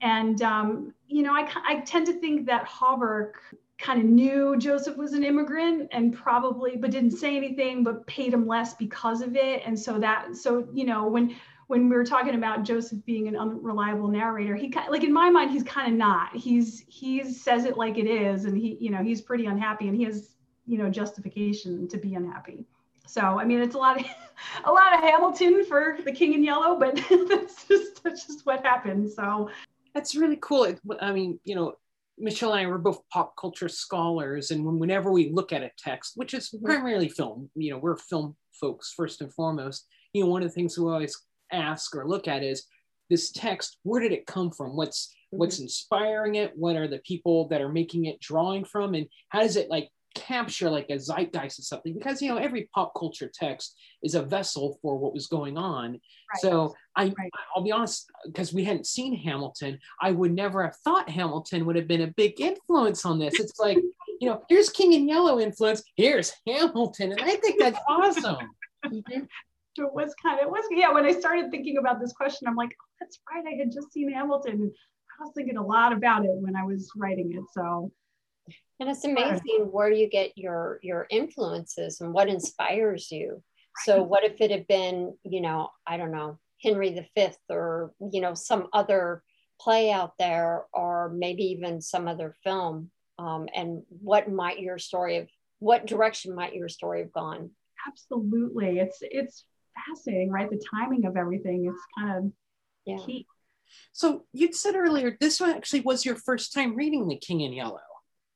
[0.00, 3.34] And um, you know, I, I tend to think that Hawberk
[3.78, 8.32] kind of knew Joseph was an immigrant and probably, but didn't say anything, but paid
[8.32, 9.62] him less because of it.
[9.66, 11.34] And so that, so you know, when
[11.68, 15.30] when we were talking about Joseph being an unreliable narrator, he kind like in my
[15.30, 16.34] mind he's kind of not.
[16.34, 19.96] He's he says it like it is, and he you know he's pretty unhappy, and
[19.96, 20.34] he has
[20.66, 22.66] you know justification to be unhappy.
[23.06, 24.06] So I mean it's a lot of
[24.64, 26.96] a lot of Hamilton for the King in Yellow, but
[27.28, 29.10] that's just that's just what happened.
[29.10, 29.50] So
[29.94, 30.74] that's really cool.
[31.00, 31.74] I mean you know
[32.18, 36.12] Michele and I were both pop culture scholars, and whenever we look at a text,
[36.16, 36.66] which is mm-hmm.
[36.66, 39.86] primarily film, you know, we're film folks first and foremost.
[40.12, 41.16] You know, one of the things we always
[41.52, 42.64] ask or look at is
[43.10, 44.76] this text where did it come from?
[44.76, 45.38] What's mm-hmm.
[45.38, 46.52] what's inspiring it?
[46.56, 48.94] What are the people that are making it drawing from?
[48.94, 51.94] And how does it like capture like a zeitgeist or something?
[51.94, 55.92] Because you know every pop culture text is a vessel for what was going on.
[55.92, 56.40] Right.
[56.40, 57.30] so i right.
[57.54, 61.76] i'll be honest because we hadn't seen hamilton i would never have thought hamilton would
[61.76, 63.38] have been a big influence on this.
[63.38, 63.76] It's like
[64.20, 67.12] you know here's king and yellow influence here's hamilton.
[67.12, 68.48] And i think that's awesome.
[68.86, 69.24] Mm-hmm
[69.76, 72.56] it was kind of it was yeah when i started thinking about this question i'm
[72.56, 74.72] like oh, that's right i had just seen hamilton.
[75.20, 77.92] I was thinking a lot about it when i was writing it so.
[78.80, 83.40] And it's amazing where you get your your influences and what inspires you.
[83.84, 88.20] So what if it had been you know i don't know henry v or you
[88.20, 89.22] know some other
[89.60, 95.18] play out there or maybe even some other film um, and what might your story
[95.18, 95.28] of
[95.60, 97.50] what direction might your story have gone?
[97.86, 98.80] Absolutely.
[98.80, 99.44] It's it's
[99.74, 100.50] fascinating, right?
[100.50, 102.32] The timing of everything is kind of
[102.84, 102.96] yeah.
[103.04, 103.26] key.
[103.92, 107.52] So you'd said earlier this one actually was your first time reading The King in
[107.52, 107.80] Yellow.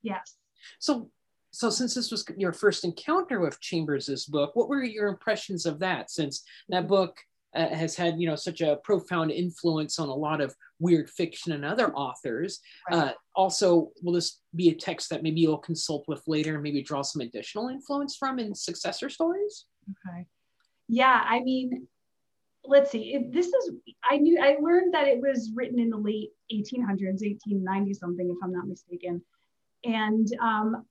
[0.01, 0.37] Yes.
[0.79, 1.09] So
[1.51, 5.79] so since this was your first encounter with Chambers's book, what were your impressions of
[5.79, 6.11] that?
[6.11, 6.87] Since that mm-hmm.
[6.87, 7.17] book
[7.55, 11.53] uh, has had you know such a profound influence on a lot of weird fiction
[11.53, 12.59] and other authors.
[12.91, 12.97] Right.
[12.97, 16.83] Uh, also, will this be a text that maybe you'll consult with later and maybe
[16.83, 19.65] draw some additional influence from in successor stories?
[19.89, 20.25] Okay
[20.87, 21.87] yeah, I mean,
[22.63, 23.27] let's see.
[23.31, 23.71] This is
[24.09, 28.37] I knew I learned that it was written in the late 1800s, 1890 something, if
[28.43, 29.21] I'm not mistaken.
[29.83, 30.85] And um,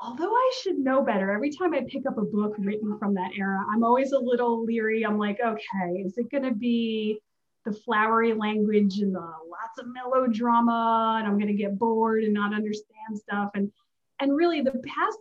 [0.00, 3.32] although I should know better, every time I pick up a book written from that
[3.36, 5.04] era, I'm always a little leery.
[5.04, 7.20] I'm like, okay, is it going to be
[7.64, 12.34] the flowery language and the lots of melodrama, and I'm going to get bored and
[12.34, 13.50] not understand stuff?
[13.54, 13.72] And
[14.20, 15.18] and really, the past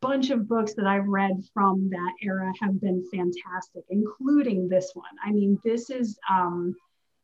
[0.00, 5.06] bunch of books that I've read from that era have been fantastic, including this one.
[5.24, 6.74] I mean, this is um,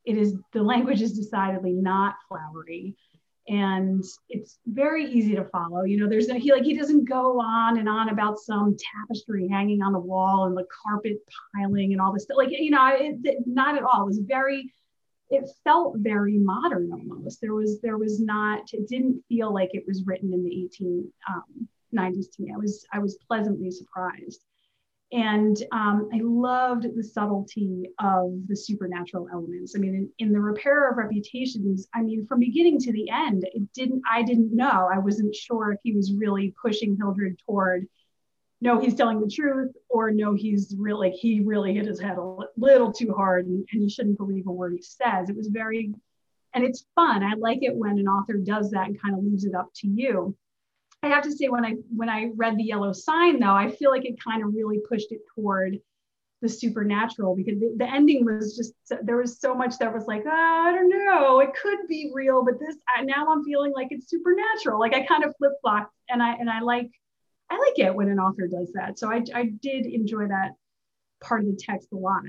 [0.05, 2.95] it is the language is decidedly not flowery,
[3.49, 5.85] and it's very easy to follow.
[5.85, 9.49] You know, there's no he like he doesn't go on and on about some tapestry
[9.49, 11.19] hanging on the wall and the carpet
[11.55, 12.37] piling and all this stuff.
[12.37, 14.03] Like you know, it, it, not at all.
[14.03, 14.73] It was very
[15.31, 17.41] it felt very modern almost.
[17.41, 21.13] There was there was not it didn't feel like it was written in the 18
[21.29, 22.53] um, 90s to me.
[22.55, 24.45] I was I was pleasantly surprised.
[25.15, 29.75] And um, I loved the subtlety of the supernatural elements.
[29.77, 33.45] I mean, in, in, the repair of reputations, I mean, from beginning to the end,
[33.53, 34.89] it didn't, I didn't know.
[34.93, 37.87] I wasn't sure if he was really pushing Hildred toward,
[38.61, 42.37] no, he's telling the truth, or no, he's really, he really hit his head a
[42.57, 45.31] little too hard and, and you shouldn't believe a word he says.
[45.31, 45.95] It was very,
[46.55, 47.23] and it's fun.
[47.23, 49.87] I like it when an author does that and kind of leaves it up to
[49.87, 50.37] you.
[51.05, 53.91] I have to say when I when I read the yellow sign though, I feel
[53.91, 55.79] like it kind of really pushed it toward
[56.41, 60.25] the supernatural because the, the ending was just there was so much that was like
[60.27, 64.09] oh, I don't know it could be real but this now I'm feeling like it's
[64.09, 64.81] supernatural.
[64.81, 66.91] Like I kind of flip flop and I and I like
[67.51, 68.99] I like it when an author does that.
[68.99, 70.53] So I I did enjoy that
[71.23, 72.23] part of the text a lot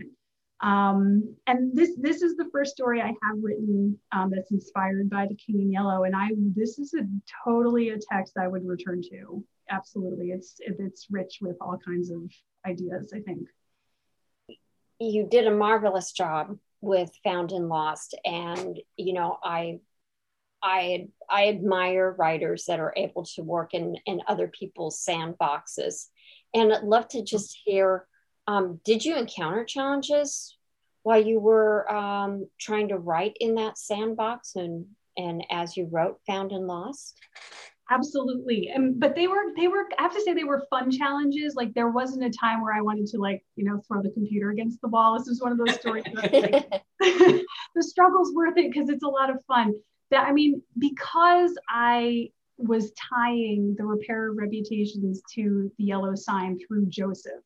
[0.62, 5.28] um, and this this is the first story I have written um, that's inspired by
[5.28, 7.02] the King in Yellow, and I this is a
[7.44, 9.44] totally a text I would return to.
[9.70, 12.22] Absolutely, it's it's rich with all kinds of
[12.66, 13.12] ideas.
[13.14, 13.48] I think
[15.00, 19.80] you did a marvelous job with Found and Lost, and you know I
[20.64, 26.08] I I admire writers that are able to work in in other people's sandboxes,
[26.54, 28.08] and I'd love to just hear
[28.48, 30.58] um, did you encounter challenges
[31.04, 34.86] while you were um, trying to write in that sandbox and
[35.18, 37.20] and as you wrote found and lost?
[37.90, 38.72] Absolutely.
[38.74, 41.56] And but they were they were i have to say they were fun challenges.
[41.56, 44.50] Like there wasn't a time where i wanted to like you know throw the computer
[44.50, 45.18] against the wall.
[45.18, 46.32] This is one of those stories like,
[47.00, 47.44] the
[47.80, 49.74] struggle's worth it because it's a lot of fun.
[50.12, 56.58] That i mean because i was tying the repair of reputations to the yellow sign
[56.66, 57.44] through joseph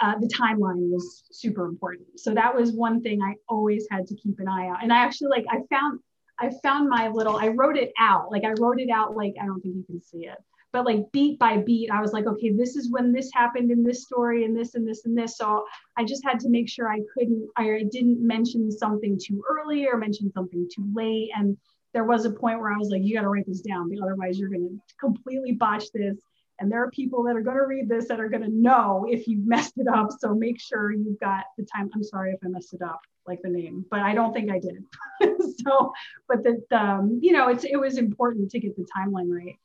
[0.00, 2.18] uh, the timeline was super important.
[2.18, 4.82] So that was one thing I always had to keep an eye out.
[4.82, 6.00] And I actually like I found
[6.38, 9.46] I found my little I wrote it out like I wrote it out like I
[9.46, 10.36] don't think you can see it,
[10.72, 13.84] but like beat by beat I was like okay this is when this happened in
[13.84, 15.36] this story and this and this and this.
[15.36, 15.64] So
[15.96, 19.96] I just had to make sure I couldn't I didn't mention something too early or
[19.96, 21.30] mention something too late.
[21.36, 21.56] And
[21.92, 24.40] there was a point where I was like you got to write this down, otherwise
[24.40, 26.16] you're going to completely botch this
[26.60, 29.06] and there are people that are going to read this that are going to know
[29.08, 30.10] if you've messed it up.
[30.18, 31.90] So make sure you've got the time.
[31.94, 34.58] I'm sorry if I messed it up, like the name, but I don't think I
[34.58, 34.84] did.
[35.64, 35.92] so,
[36.28, 39.56] but that, um, you know, it's, it was important to get the timeline right.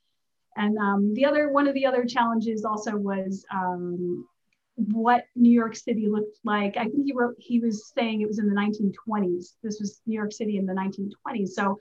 [0.56, 4.28] And um, the other, one of the other challenges also was um,
[4.76, 6.76] what New York City looked like.
[6.76, 9.54] I think he wrote, he was saying it was in the 1920s.
[9.62, 11.50] This was New York City in the 1920s.
[11.50, 11.80] So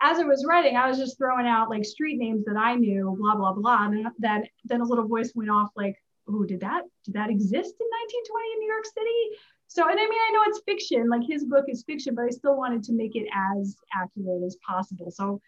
[0.00, 3.16] as I was writing, I was just throwing out like street names that I knew,
[3.18, 3.86] blah blah blah.
[3.86, 5.96] And then then a little voice went off like,
[6.28, 9.38] "Oh, did that did that exist in 1920 in New York City?"
[9.68, 12.30] So, and I mean, I know it's fiction, like his book is fiction, but I
[12.30, 15.10] still wanted to make it as accurate as possible.
[15.10, 15.40] So,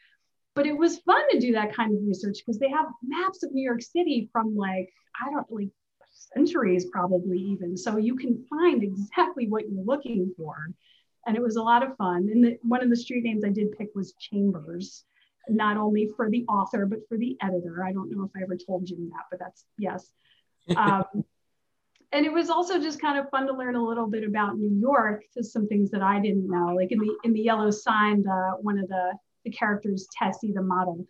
[0.55, 3.53] but it was fun to do that kind of research because they have maps of
[3.53, 4.88] New York City from like
[5.20, 5.68] I don't like
[6.11, 7.76] centuries probably even.
[7.76, 10.57] So you can find exactly what you're looking for
[11.28, 12.28] and it was a lot of fun.
[12.32, 15.04] And the, one of the street names I did pick was Chambers,
[15.48, 17.84] not only for the author but for the editor.
[17.84, 20.10] I don't know if I ever told Jim that, but that's yes.
[20.74, 21.04] Um,
[22.12, 24.74] and it was also just kind of fun to learn a little bit about New
[24.80, 26.74] York, just some things that I didn't know.
[26.74, 29.12] Like in the in the Yellow Sign, the one of the
[29.44, 31.06] the characters, Tessie, the model.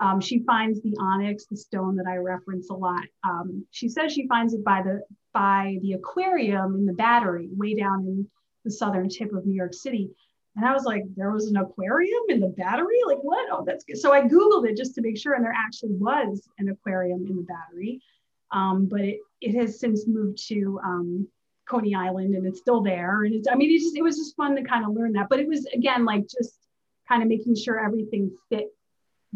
[0.00, 3.02] Um, she finds the onyx, the stone that I reference a lot.
[3.24, 5.02] Um, she says she finds it by the
[5.34, 8.26] by the aquarium in the Battery, way down in
[8.64, 10.10] the southern tip of New York City.
[10.56, 12.98] And I was like, there was an aquarium in the battery?
[13.06, 13.48] Like, what?
[13.52, 13.98] Oh, that's good.
[13.98, 17.36] So I Googled it just to make sure, and there actually was an aquarium in
[17.36, 18.00] the battery.
[18.50, 21.28] Um, but it, it has since moved to um,
[21.68, 23.24] Coney Island and it's still there.
[23.24, 25.28] And it's, I mean, it just, it was just fun to kind of learn that.
[25.28, 26.56] But it was, again, like just
[27.06, 28.68] kind of making sure everything fit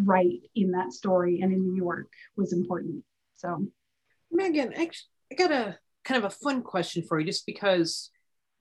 [0.03, 3.05] right in that story and in New York was important.
[3.37, 3.67] So,
[4.35, 4.91] Meghan, I,
[5.31, 8.11] I got a kind of a fun question for you just because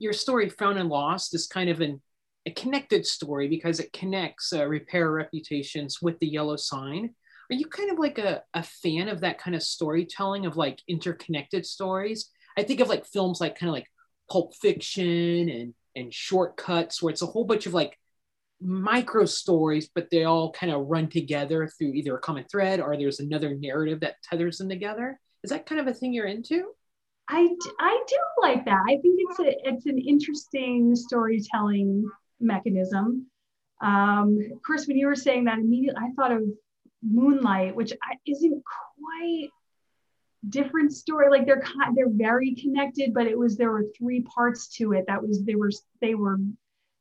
[0.02, 2.02] your story found and lost is kind of an,
[2.44, 7.14] a connected story because it connects uh, repair reputations with the yellow sign.
[7.50, 10.80] Are you kind of like a, a fan of that kind of storytelling of like
[10.88, 12.30] interconnected stories?
[12.58, 13.86] I think of like films like kind of like
[14.30, 17.98] pulp fiction and and Short Cuts where it's a whole bunch of like
[18.60, 22.96] micro stories but they all kind of run together through either a common thread or
[22.96, 25.20] there's another narrative that tethers them together.
[25.44, 26.72] Is that kind of a thing you're into
[27.34, 28.82] I, I do like that.
[28.86, 32.04] I think it's a it's an interesting storytelling
[32.40, 33.26] mechanism.
[33.80, 36.42] Um, of course, when you were saying that immediately, I thought of
[37.02, 37.94] Moonlight, which
[38.26, 38.62] isn't
[38.98, 39.48] quite
[40.46, 41.30] different story.
[41.30, 41.62] Like they're
[41.94, 45.06] they're very connected, but it was there were three parts to it.
[45.08, 45.70] That was they were
[46.02, 46.38] they were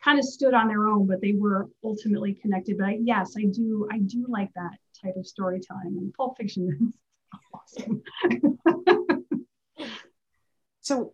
[0.01, 2.77] kind of stood on their own, but they were ultimately connected.
[2.77, 6.69] But I, yes, I do I do like that type of storytelling, and Pulp Fiction
[6.69, 8.01] is awesome.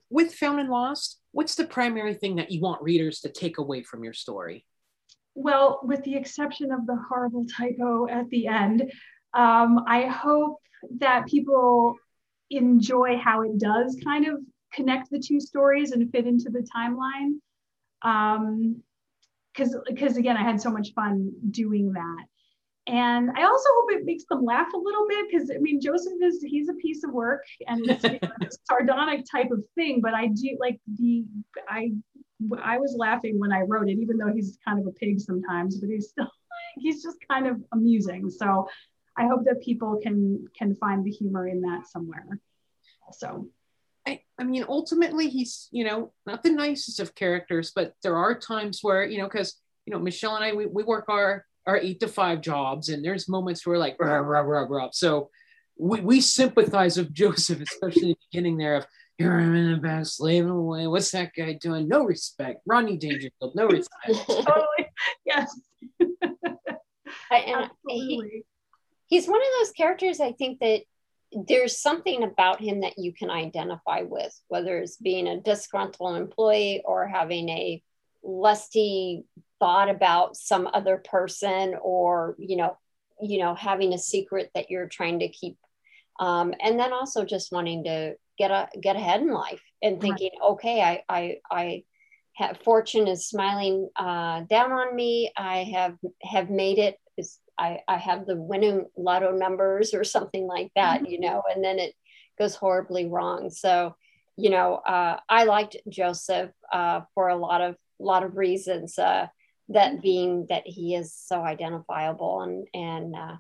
[0.10, 3.84] with Found and Lost, what's the primary thing that you want readers to take away
[3.84, 4.66] from your story?
[5.36, 8.92] Well, with the exception of the horrible typo at the end,
[9.34, 10.58] um, I hope
[11.00, 11.96] that people
[12.50, 14.40] enjoy how it does kind of
[14.74, 17.40] connect the two stories and fit into the timeline.
[18.02, 18.82] Um,
[19.54, 22.26] because because again, I had so much fun doing that.
[22.88, 26.14] And I also hope it makes them laugh a little bit because I mean Joseph
[26.22, 28.20] is he's a piece of work and it's a
[28.64, 31.26] sardonic type of thing, but I do like the
[31.68, 31.92] I
[32.62, 35.78] I was laughing when I wrote it, even though he's kind of a pig sometimes,
[35.78, 36.32] but he's still
[36.78, 38.30] he's just kind of amusing.
[38.30, 38.70] So
[39.18, 42.40] I hope that people can can find the humor in that somewhere.
[43.06, 43.48] Also.
[44.06, 48.40] I, I mean, ultimately, he's you know not the nicest of characters, but there are
[48.40, 51.78] times where you know because you know Michele and I we, we work our our
[51.78, 54.90] eight to five jobs, and there's moments where like rah, rah, rah, rah.
[54.92, 55.30] so
[55.78, 58.86] we, we sympathize with Joseph, especially in the beginning there of
[59.18, 60.86] here I'm in the back slaving away.
[60.86, 61.88] What's that guy doing?
[61.88, 62.62] No respect.
[62.68, 64.28] Rodney Dangerfield, no respect.
[64.28, 64.92] totally.
[65.26, 65.60] Yes.
[67.32, 68.44] I, and he,
[69.08, 70.82] he's one of those characters I think that
[71.32, 76.84] there's something about him that you can identify with, whether it's being a disgruntled employee
[76.86, 77.82] or having a
[78.24, 79.26] lusty
[79.60, 82.78] thought about some other person or, you know,
[83.22, 85.58] you know, having a secret that you're trying to keep.
[86.20, 90.32] Um, and then also just wanting to get a, get ahead in life and thinking,
[90.42, 90.50] right.
[90.52, 91.84] okay, I, I, I
[92.34, 95.32] have fortune is smiling uh, down on me.
[95.36, 96.98] I have, have made it
[97.58, 101.12] I, I have the winning lotto numbers or something like that, mm-hmm.
[101.12, 101.94] you know, and then it
[102.38, 103.50] goes horribly wrong.
[103.50, 103.96] So,
[104.36, 109.00] you know, uh, I liked Joseph uh, for a lot of lot of reasons.
[109.00, 109.28] Uh,
[109.70, 113.36] that being that he is so identifiable and and uh,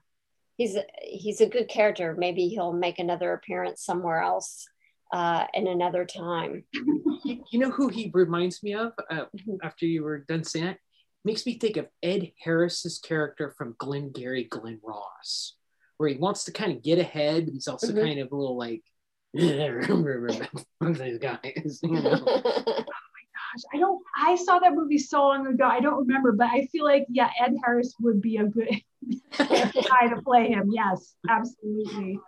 [0.57, 2.15] he's a, he's a good character.
[2.17, 4.67] Maybe he'll make another appearance somewhere else
[5.13, 6.63] uh, in another time.
[7.23, 9.55] You know who he reminds me of uh, mm-hmm.
[9.63, 10.77] after you were done saying that?
[11.27, 15.55] makes me think of Ed Harris's character from Glengarry Glen Ross,
[15.97, 17.99] where he wants to kind of get ahead, but he's also mm-hmm.
[17.99, 18.81] kind of a little like,
[19.33, 20.31] remember
[20.79, 21.79] these guys.
[21.83, 22.25] You know?
[23.53, 24.01] gosh, I don't.
[24.17, 25.65] I saw that movie so long ago.
[25.65, 28.69] I don't remember, but I feel like yeah, Ed Harris would be a good
[29.37, 30.69] guy to play him.
[30.71, 32.19] Yes, absolutely,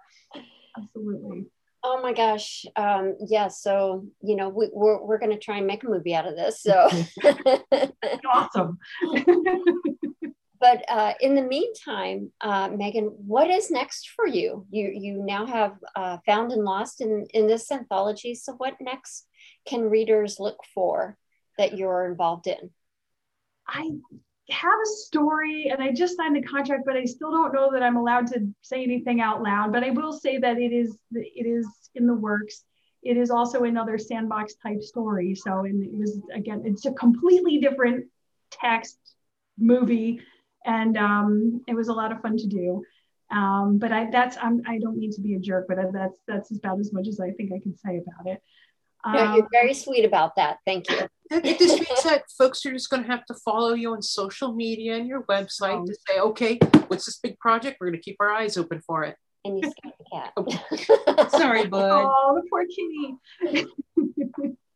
[0.77, 1.47] absolutely.
[1.83, 2.65] Oh my gosh.
[2.75, 3.47] Um, yeah.
[3.47, 6.35] So, you know, we, we're, we're going to try and make a movie out of
[6.35, 6.61] this.
[6.61, 6.89] So
[8.33, 8.77] awesome.
[10.59, 14.65] but uh, in the meantime, uh, Meghan, what is next for you?
[14.69, 18.35] You, you now have uh, found and lost in, in this anthology.
[18.35, 19.27] So what next
[19.65, 21.17] can readers look for
[21.57, 22.71] that you're involved in?
[23.67, 23.91] I
[24.49, 27.83] have a story and I just signed the contract, but I still don't know that
[27.83, 29.71] I'm allowed to say anything out loud.
[29.71, 32.63] But I will say that it is it is in the works.
[33.03, 35.35] It is also another sandbox type story.
[35.35, 38.07] So and it was again, it's a completely different
[38.51, 38.97] text
[39.57, 40.21] movie,
[40.65, 42.83] and um, it was a lot of fun to do.
[43.31, 46.51] Um, but I that's I'm, I don't mean to be a jerk, but that's that's
[46.51, 48.41] about as much as I think I can say about it.
[49.03, 50.57] Um, no, you're very sweet about that.
[50.65, 50.97] Thank you.
[51.31, 54.51] It just means that folks are just going to have to follow you on social
[54.51, 57.77] media and your website to say, okay, what's this big project?
[57.79, 59.15] We're going to keep our eyes open for it.
[59.45, 60.33] And you scared the cat.
[61.07, 62.03] Oh, sorry, bud.
[62.03, 63.67] Oh, the poor kitty.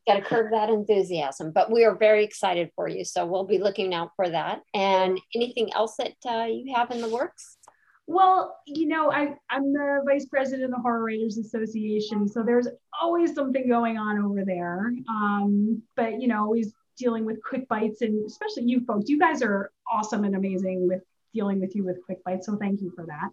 [0.07, 3.03] Got to curb that enthusiasm, but we are very excited for you.
[3.03, 4.61] So we'll be looking out for that.
[4.75, 7.57] And anything else that uh, you have in the works?
[8.05, 12.67] Well, you know, I, I'm the vice president of the Horror Writers Association, so there's
[13.01, 14.91] always something going on over there.
[15.09, 19.41] Um, but you know, always dealing with quick bites, and especially you folks, you guys
[19.41, 21.01] are awesome and amazing with
[21.33, 22.45] dealing with you with quick bites.
[22.45, 23.29] So thank you for that.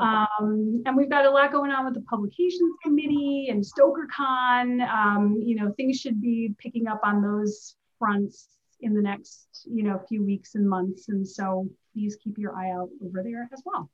[0.00, 4.86] Um, and we've got a lot going on with the publications committee and StokerCon.
[4.86, 8.48] Um, you know, things should be picking up on those fronts
[8.80, 11.08] in the next, you know, few weeks and months.
[11.08, 13.90] And so please keep your eye out over there as well.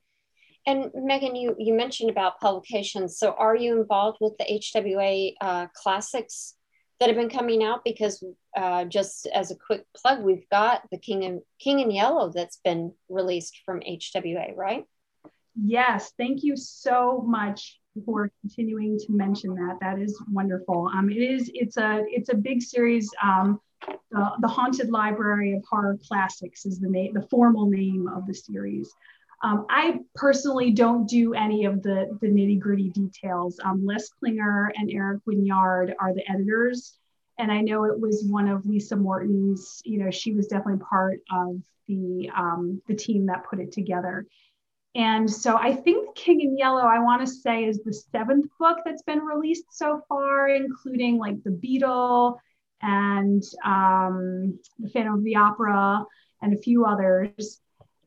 [0.66, 3.18] And Meghan, you, you mentioned about publications.
[3.18, 6.54] So are you involved with the HWA uh, classics
[7.00, 7.84] that have been coming out?
[7.84, 8.24] Because
[8.56, 12.60] uh, just as a quick plug, we've got the King and King in Yellow that's
[12.64, 14.84] been released from HWA, right?
[15.62, 19.78] Yes, thank you so much for continuing to mention that.
[19.80, 20.90] That is wonderful.
[20.92, 21.50] Um, it is.
[21.54, 22.02] It's a.
[22.08, 23.08] It's a big series.
[23.22, 23.60] Um,
[24.10, 28.34] the, the Haunted Library of Horror Classics is the name, the formal name of the
[28.34, 28.90] series.
[29.44, 33.60] Um, I personally don't do any of the, the nitty gritty details.
[33.62, 36.96] Um, Les Klinger and Eric Guignard are the editors.
[37.38, 41.20] And I know it was one of Lisa Morton's, you know, she was definitely part
[41.30, 44.26] of the, um, the team that put it together.
[44.94, 48.78] And so I think King in Yellow, I want to say, is the seventh book
[48.82, 52.40] that's been released so far, including like The Beetle
[52.80, 56.02] and um, The Phantom of the Opera
[56.40, 57.60] and a few others.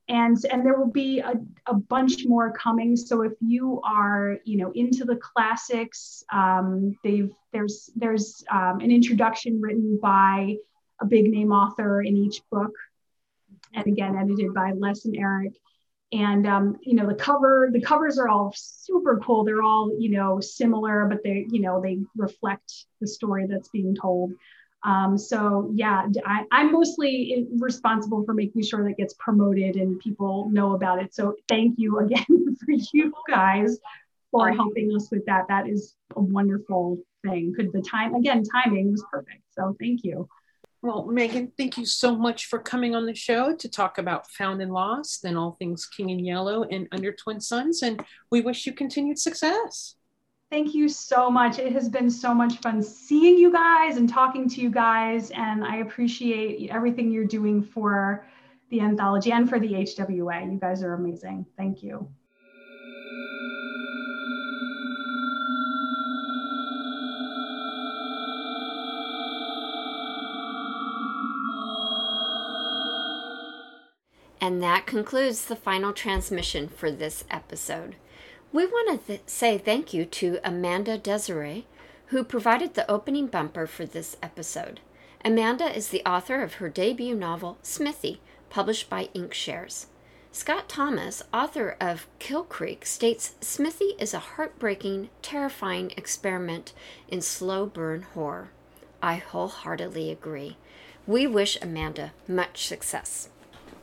[0.09, 1.33] And, and there will be a,
[1.65, 2.95] a bunch more coming.
[2.95, 8.91] So if you are, you know, into the classics, um, they've there's there's um, an
[8.91, 10.55] introduction written by
[11.01, 12.71] a big name author in each book,
[13.73, 15.53] and again edited by Les and Eric.
[16.13, 19.43] And um, you know the cover the covers are all super cool.
[19.43, 23.93] They're all you know similar but they you know they reflect the story that's being
[23.93, 24.31] told
[24.83, 30.49] um, so yeah I, i'm mostly responsible for making sure that gets promoted and people
[30.51, 32.25] know about it so thank you again
[32.65, 33.79] for you guys
[34.31, 38.91] for helping us with that that is a wonderful thing could the time again timing
[38.91, 40.27] was perfect so thank you
[40.83, 44.61] well, Meghan, thank you so much for coming on the show to talk about Found
[44.61, 47.81] and Lost and all things King and Yellow and Under Twin Suns.
[47.81, 49.96] And we wish you continued success.
[50.49, 51.59] Thank you so much.
[51.59, 55.29] It has been so much fun seeing you guys and talking to you guys.
[55.31, 58.25] And I appreciate everything you're doing for
[58.69, 60.51] the anthology and for the HWA.
[60.51, 61.45] You guys are amazing.
[61.57, 62.07] Thank you.
[74.39, 77.97] And that concludes the final transmission for this episode.
[78.53, 81.65] We want to th- say thank you to Amanda Desiree,
[82.07, 84.79] who provided the opening bumper for this episode.
[85.23, 89.87] Amanda is the author of her debut novel, Smithy, published by Inkshares.
[90.31, 96.73] Scott Thomas, author of Kill Creek, states Smithy is a heartbreaking, terrifying experiment
[97.09, 98.49] in slow burn horror.
[99.01, 100.55] I wholeheartedly agree.
[101.05, 103.29] We wish Amanda much success.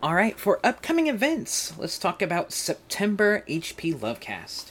[0.05, 4.71] All right, for upcoming events, let's talk about September HP Lovecast.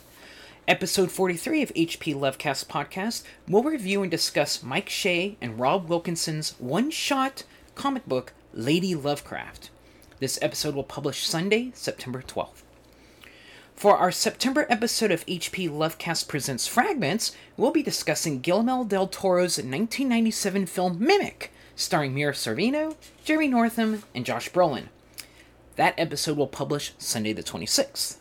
[0.68, 6.52] Episode 43 of HP Lovecast podcast will review and discuss Mike Shea and Rob Wilkinson's
[6.60, 9.72] one shot comic book, Lady Lovecraft.
[10.20, 12.62] This episode will publish Sunday, September 12th.
[13.74, 19.58] For our September episode of HP Lovecast Presents Fragments, we'll be discussing Guillermo del Toro's
[19.58, 24.90] 1997 film Mimic, starring Mira Sorvino, Jeremy Northam, and Josh Brolin.
[25.76, 28.18] That episode will publish Sunday the 26th.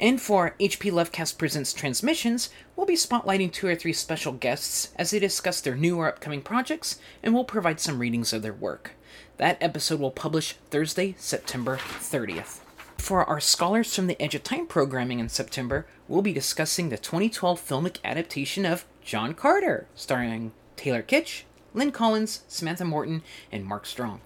[0.00, 5.10] And for HP Lovecast Presents Transmissions, we'll be spotlighting two or three special guests as
[5.10, 8.92] they discuss their new or upcoming projects, and we'll provide some readings of their work.
[9.38, 12.60] That episode will publish Thursday, September 30th.
[12.98, 16.98] For our Scholars from the Edge of Time programming in September, we'll be discussing the
[16.98, 21.42] 2012 filmic adaptation of John Carter, starring Taylor Kitsch,
[21.74, 24.20] Lynn Collins, Samantha Morton, and Mark Strong.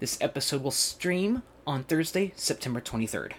[0.00, 3.32] This episode will stream on Thursday, September 23rd.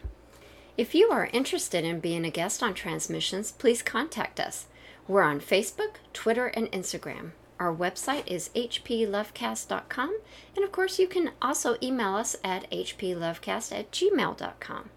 [0.78, 4.68] If you are interested in being a guest on transmissions, please contact us.
[5.08, 7.32] We're on Facebook, Twitter, and Instagram.
[7.60, 10.20] Our website is hplovecast.com,
[10.56, 14.90] and of course, you can also email us at hplovecast at gmail.com.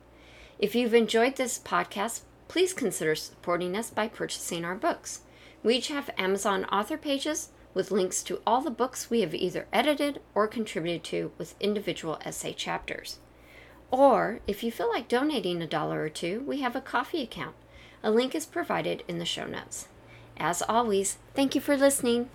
[0.58, 5.22] If you've enjoyed this podcast, please consider supporting us by purchasing our books.
[5.62, 9.66] We each have Amazon author pages with links to all the books we have either
[9.72, 13.18] edited or contributed to with individual essay chapters.
[13.92, 17.54] Or, if you feel like donating a dollar or two, we have a Ko-fi account.
[18.02, 19.86] A link is provided in the show notes.
[20.38, 22.30] As always, thank you for listening.